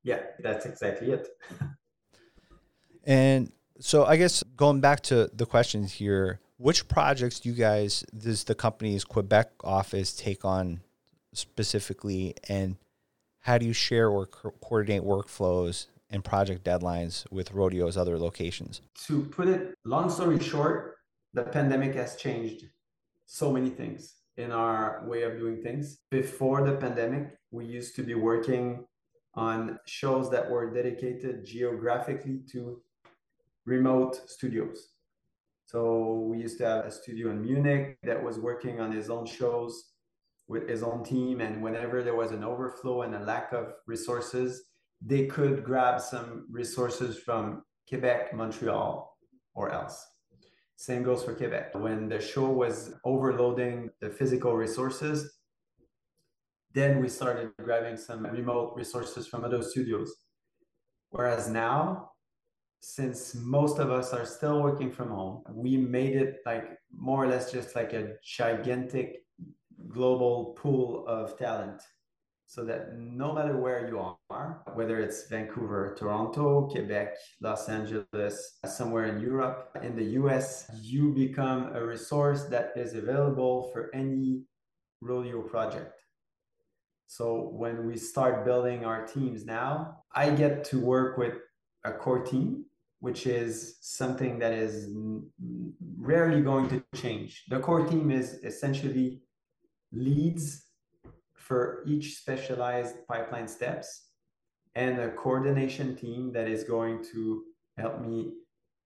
[0.04, 1.28] Yeah, that's exactly it.
[3.06, 8.06] and so I guess going back to the questions here, which projects do you guys
[8.16, 10.82] does the company's Quebec office take on
[11.34, 12.76] specifically and
[13.40, 18.82] how do you share or co- coordinate workflows and project deadlines with Rodeo's other locations?
[19.08, 20.98] To put it long story short,
[21.34, 22.66] the pandemic has changed
[23.26, 25.98] so many things in our way of doing things.
[26.12, 28.86] Before the pandemic, we used to be working
[29.34, 32.82] on shows that were dedicated geographically to
[33.66, 34.90] remote studios.
[35.66, 39.26] So we used to have a studio in Munich that was working on his own
[39.26, 39.92] shows
[40.48, 41.40] with his own team.
[41.40, 44.64] And whenever there was an overflow and a lack of resources,
[45.02, 49.18] they could grab some resources from Quebec, Montreal,
[49.56, 50.06] or else.
[50.76, 51.76] Same goes for Quebec.
[51.76, 55.38] When the show was overloading the physical resources,
[56.74, 60.14] then we started grabbing some remote resources from other studios.
[61.10, 62.11] Whereas now,
[62.82, 67.28] since most of us are still working from home, we made it like more or
[67.28, 69.24] less just like a gigantic
[69.88, 71.82] global pool of talent
[72.48, 73.98] so that no matter where you
[74.30, 81.14] are, whether it's Vancouver, Toronto, Quebec, Los Angeles, somewhere in Europe, in the US, you
[81.14, 84.42] become a resource that is available for any
[85.02, 86.02] rodeo project.
[87.08, 91.36] So when we start building our teams now, I get to work with
[91.86, 92.66] a core team,
[93.02, 94.90] which is something that is
[95.98, 97.44] rarely going to change.
[97.50, 99.22] The core team is essentially
[99.92, 100.68] leads
[101.34, 104.10] for each specialized pipeline steps
[104.76, 107.44] and a coordination team that is going to
[107.78, 108.34] help me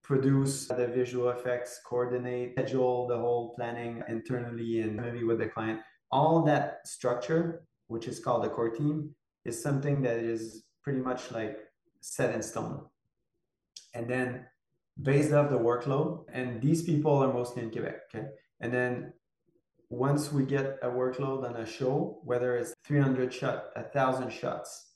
[0.01, 5.81] produce the visual effects, coordinate, schedule the whole planning internally and maybe with the client.
[6.09, 9.13] All that structure, which is called the core team,
[9.43, 11.57] is something that is pretty much like
[11.99, 12.85] set in stone.
[13.93, 14.45] And then
[15.01, 18.27] based off the workload, and these people are mostly in Quebec, okay?
[18.59, 19.13] And then
[19.89, 24.91] once we get a workload on a show, whether it's 300 shot, 1,000 shots,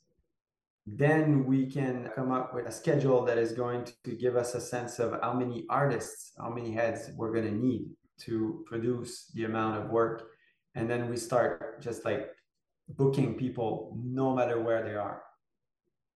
[0.87, 4.61] then we can come up with a schedule that is going to give us a
[4.61, 7.89] sense of how many artists, how many heads we're going to need
[8.21, 10.29] to produce the amount of work.
[10.75, 12.29] And then we start just like
[12.87, 15.21] booking people no matter where they are.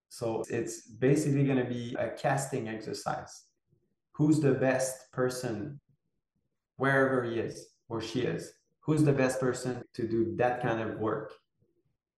[0.08, 3.44] So it's basically going to be a casting exercise.
[4.12, 5.80] Who's the best person
[6.76, 8.52] wherever he is or she is?
[8.84, 11.32] who's the best person to do that kind of work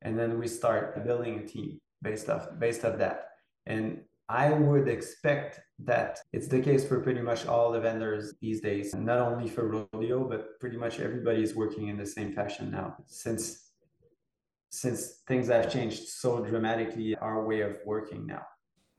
[0.02, 3.28] and then we start building a team based off based off that
[3.66, 8.60] and i would expect that it's the case for pretty much all the vendors these
[8.60, 12.70] days not only for rodeo but pretty much everybody is working in the same fashion
[12.70, 13.65] now since
[14.70, 18.42] since things have changed so dramatically our way of working now.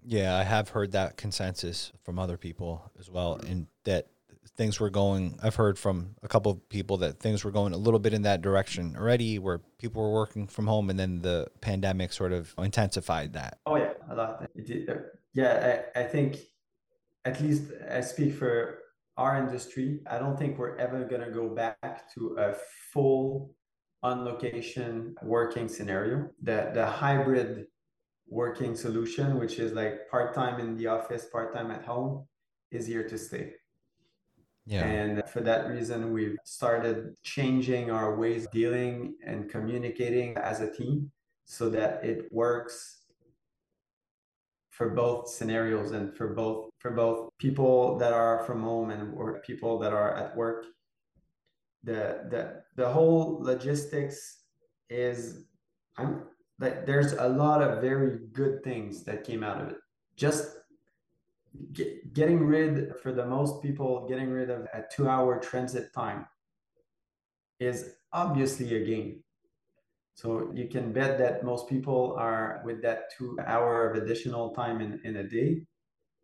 [0.06, 4.08] Yeah i have heard that consensus from other people as well and that
[4.56, 7.78] things were going i've heard from a couple of people that things were going a
[7.78, 11.48] little bit in that direction already where people were working from home and then the
[11.62, 13.60] pandemic sort of intensified that.
[13.66, 14.44] Oh yeah a lot.
[14.44, 14.94] Uh,
[15.34, 16.38] yeah I, I think
[17.26, 18.80] at least i speak for
[19.18, 22.56] our industry i don't think we're ever going to go back to a
[22.94, 23.57] full
[24.08, 26.16] on location working scenario
[26.50, 27.68] the the hybrid
[28.42, 32.14] working solution which is like part-time in the office part-time at home
[32.72, 33.46] is here to stay
[34.68, 34.84] yeah.
[34.84, 40.70] And for that reason, we've started changing our ways of dealing and communicating as a
[40.70, 41.10] team
[41.46, 43.06] so that it works
[44.72, 49.40] for both scenarios and for both for both people that are from home and or
[49.40, 50.66] people that are at work.
[51.88, 52.42] The the
[52.76, 54.20] the whole logistics
[54.90, 55.46] is
[55.98, 56.24] I'm
[56.60, 59.78] like there's a lot of very good things that came out of it.
[60.16, 60.58] Just
[61.74, 66.26] get, getting rid for the most people getting rid of a two hour transit time
[67.60, 69.24] is obviously a gain
[70.16, 74.82] so you can bet that most people are with that two hour of additional time
[74.82, 75.62] in, in a day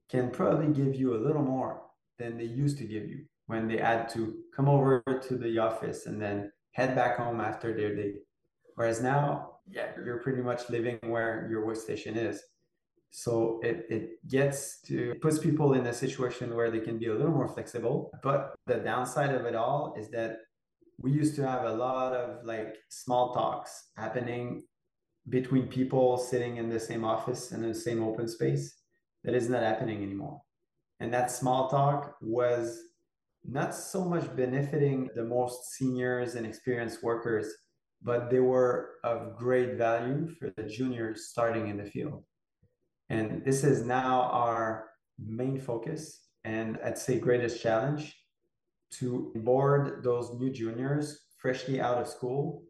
[0.09, 1.81] can probably give you a little more
[2.17, 6.05] than they used to give you when they had to come over to the office
[6.05, 8.15] and then head back home after their day.
[8.75, 12.41] Whereas now, yeah, you're pretty much living where your workstation is.
[13.11, 17.07] So it, it gets to it puts people in a situation where they can be
[17.07, 18.11] a little more flexible.
[18.23, 20.39] But the downside of it all is that
[20.97, 24.63] we used to have a lot of like small talks happening
[25.29, 28.79] between people sitting in the same office and the same open space.
[29.23, 30.41] That is not happening anymore.
[30.99, 32.79] And that small talk was
[33.45, 37.53] not so much benefiting the most seniors and experienced workers,
[38.01, 42.23] but they were of great value for the juniors starting in the field.
[43.09, 44.89] And this is now our
[45.19, 48.17] main focus and I'd say greatest challenge
[48.99, 52.63] to board those new juniors freshly out of school.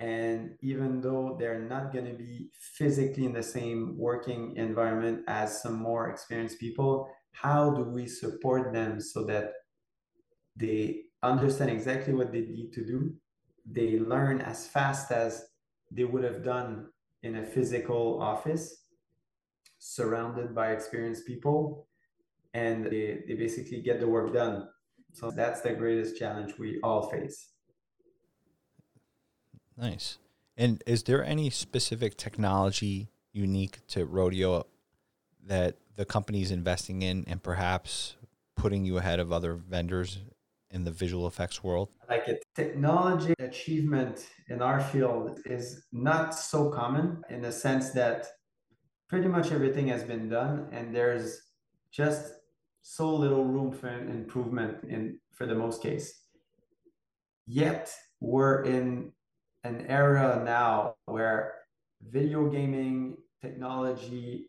[0.00, 5.62] And even though they're not going to be physically in the same working environment as
[5.62, 9.52] some more experienced people, how do we support them so that
[10.56, 13.14] they understand exactly what they need to do.
[13.64, 15.46] They learn as fast as
[15.90, 16.88] they would have done
[17.22, 18.84] in a physical office
[19.78, 21.86] surrounded by experienced people
[22.54, 24.68] and they, they basically get the work done.
[25.12, 27.48] So that's the greatest challenge we all face.
[29.76, 30.18] Nice.
[30.56, 34.66] And is there any specific technology unique to rodeo
[35.44, 38.16] that the company is investing in and perhaps
[38.56, 40.18] putting you ahead of other vendors
[40.72, 41.90] in the visual effects world?
[42.08, 48.26] Like a technology achievement in our field is not so common in the sense that
[49.08, 51.42] pretty much everything has been done and there's
[51.90, 52.32] just
[52.82, 56.22] so little room for improvement in for the most case.
[57.46, 59.12] Yet we're in
[59.64, 61.54] an era now where
[62.00, 64.48] video gaming technology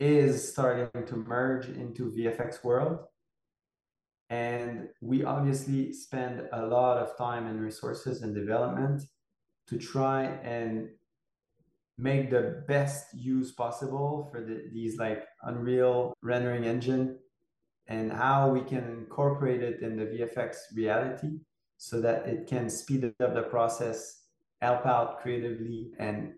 [0.00, 3.04] is starting to merge into VFX world
[4.32, 9.02] and we obviously spend a lot of time and resources and development
[9.68, 10.88] to try and
[11.98, 17.18] make the best use possible for the, these like Unreal rendering engine
[17.88, 21.32] and how we can incorporate it in the VFX reality
[21.76, 24.22] so that it can speed up the process,
[24.62, 26.32] help out creatively, and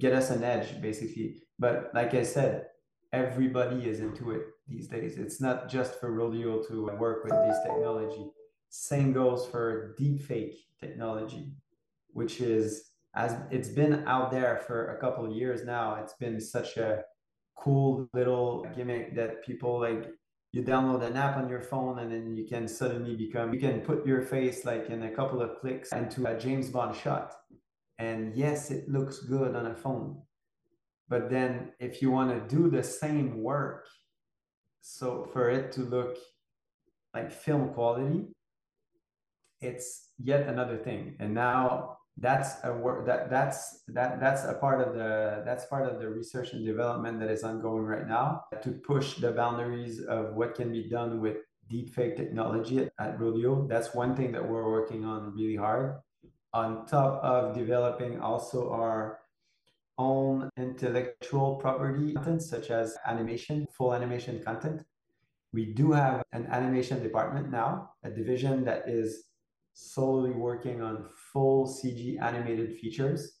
[0.00, 1.36] get us an edge basically.
[1.56, 2.66] But like I said,
[3.12, 5.18] everybody is into it these days.
[5.18, 8.26] It's not just for Rodeo to work with this technology.
[8.68, 11.52] Same goes for deepfake technology,
[12.12, 15.96] which is as it's been out there for a couple of years now.
[15.96, 17.04] It's been such a
[17.56, 20.10] cool little gimmick that people like
[20.52, 23.80] you download an app on your phone and then you can suddenly become you can
[23.80, 27.34] put your face like in a couple of clicks into a James Bond shot.
[27.98, 30.22] And yes, it looks good on a phone.
[31.08, 33.86] But then if you want to do the same work
[34.88, 36.16] so for it to look
[37.12, 38.24] like film quality,
[39.60, 41.14] it's yet another thing.
[41.20, 45.86] And now that's a work that that's that that's a part of the that's part
[45.86, 50.34] of the research and development that is ongoing right now to push the boundaries of
[50.34, 51.36] what can be done with
[51.70, 53.68] deepfake technology at, at Rodeo.
[53.68, 56.00] That's one thing that we're working on really hard.
[56.54, 59.20] On top of developing also our
[59.98, 64.82] own intellectual property content, such as animation, full animation content.
[65.52, 69.24] We do have an animation department now, a division that is
[69.74, 73.32] solely working on full CG animated features.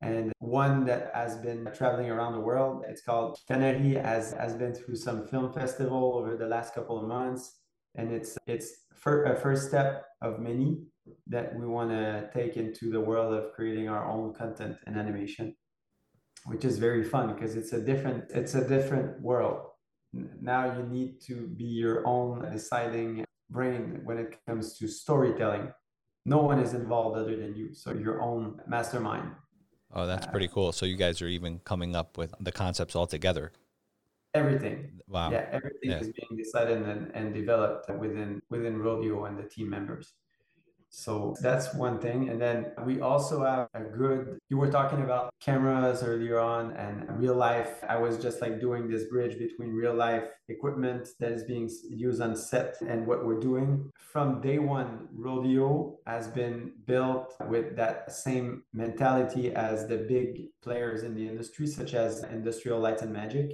[0.00, 4.74] And one that has been traveling around the world, it's called Canary, has, has been
[4.74, 7.56] through some film festival over the last couple of months.
[7.96, 10.82] And it's it's for a first step of many
[11.26, 15.56] that we want to take into the world of creating our own content and animation
[16.48, 19.60] which is very fun because it's a different it's a different world.
[20.40, 25.70] Now you need to be your own deciding brain when it comes to storytelling.
[26.24, 29.30] No one is involved other than you so your own mastermind.
[29.92, 30.72] Oh that's uh, pretty cool.
[30.72, 33.52] So you guys are even coming up with the concepts all together.
[34.34, 35.00] Everything.
[35.06, 35.30] Wow.
[35.30, 36.00] Yeah everything yeah.
[36.00, 40.14] is being decided and, and developed within within rodeo and the team members
[40.90, 42.30] so that's one thing.
[42.30, 47.06] And then we also have a good, you were talking about cameras earlier on and
[47.20, 47.84] real life.
[47.88, 52.22] I was just like doing this bridge between real life equipment that is being used
[52.22, 53.90] on set and what we're doing.
[53.98, 61.02] From day one, Rodeo has been built with that same mentality as the big players
[61.02, 63.52] in the industry, such as Industrial Light and Magic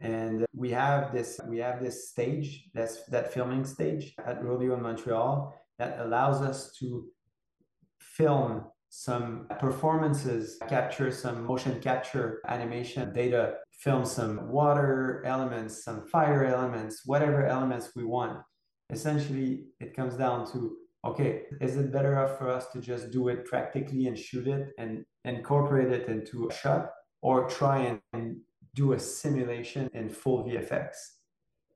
[0.00, 4.82] and we have this we have this stage that's that filming stage at rodeo in
[4.82, 7.06] montreal that allows us to
[7.98, 16.44] film some performances, capture some motion capture animation data, film some water elements, some fire
[16.44, 18.38] elements, whatever elements we want.
[18.90, 23.28] essentially it comes down to okay, is it better off for us to just do
[23.28, 28.36] it practically and shoot it and incorporate it into a shot or try and
[28.74, 30.88] do a simulation in full VFX?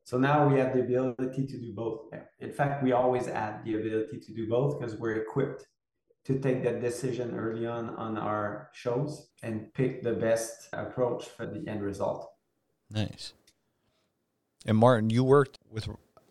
[0.09, 2.07] So now we have the ability to do both.
[2.41, 5.67] In fact, we always add the ability to do both because we're equipped
[6.25, 11.45] to take that decision early on on our shows and pick the best approach for
[11.45, 12.27] the end result.
[12.91, 13.35] Nice.
[14.65, 15.91] And Martin, you worked with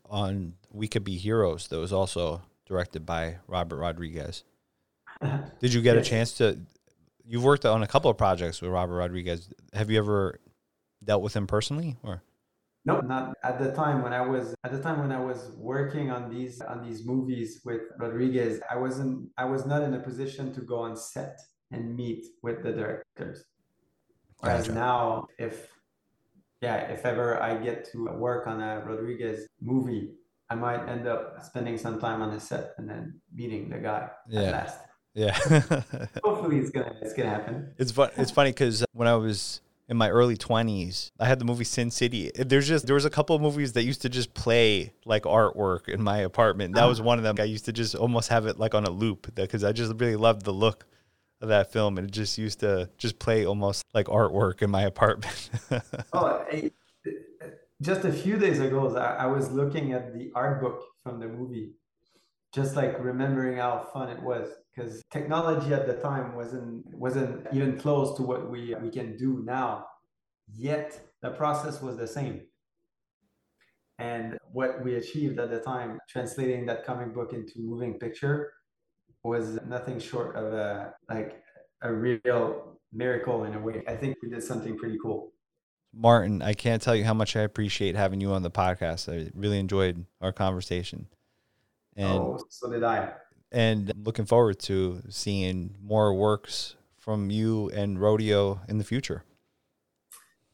[0.09, 4.43] on We Could Be Heroes that was also directed by Robert Rodriguez.
[5.59, 6.07] Did you get yes.
[6.07, 6.57] a chance to?
[7.23, 9.51] You've worked on a couple of projects with Robert Rodriguez.
[9.73, 10.39] Have you ever
[11.03, 12.23] dealt with him personally, or?
[12.87, 16.09] No, not at the time when I was at the time when I was working
[16.09, 18.61] on these on these movies with Rodriguez.
[18.71, 19.29] I wasn't.
[19.37, 21.37] I was not in a position to go on set
[21.71, 23.43] and meet with the directors.
[24.39, 24.79] Whereas gotcha.
[24.79, 25.67] now, if
[26.61, 30.11] yeah, if ever I get to work on a Rodriguez movie,
[30.49, 34.09] I might end up spending some time on the set and then meeting the guy
[34.29, 34.41] yeah.
[34.41, 34.79] at last.
[35.13, 35.33] Yeah.
[36.23, 37.73] Hopefully it's gonna it's gonna happen.
[37.77, 38.11] It's fun.
[38.15, 39.59] It's funny because when I was
[39.89, 42.31] in my early twenties, I had the movie Sin City.
[42.35, 45.87] There's just there was a couple of movies that used to just play like artwork
[45.87, 46.75] in my apartment.
[46.75, 47.07] That was uh-huh.
[47.07, 47.37] one of them.
[47.39, 50.17] I used to just almost have it like on a loop because I just really
[50.17, 50.85] loved the look
[51.39, 54.83] of that film, and it just used to just play almost like artwork in my
[54.83, 55.49] apartment.
[56.13, 56.45] oh,
[57.81, 61.27] just a few days ago, I, I was looking at the art book from the
[61.27, 61.75] movie,
[62.53, 64.49] just like remembering how fun it was.
[64.77, 69.41] Because technology at the time wasn't wasn't even close to what we we can do
[69.43, 69.87] now.
[70.55, 72.41] Yet the process was the same.
[73.97, 78.53] And what we achieved at the time, translating that comic book into moving picture,
[79.23, 81.41] was nothing short of a like
[81.81, 83.83] a real miracle in a way.
[83.87, 85.33] I think we did something pretty cool.
[85.91, 89.11] Martin, I can't tell you how much I appreciate having you on the podcast.
[89.11, 91.07] I really enjoyed our conversation.
[91.95, 93.13] And oh, so did I.
[93.51, 99.23] And looking forward to seeing more works from you and Rodeo in the future.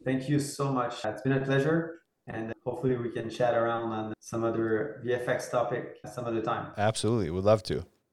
[0.06, 1.04] Thank you so much.
[1.04, 2.02] It's been a pleasure.
[2.28, 6.72] And hopefully we can chat around on some other VFX topic some other time.
[6.78, 7.30] Absolutely.
[7.30, 7.86] Would love to.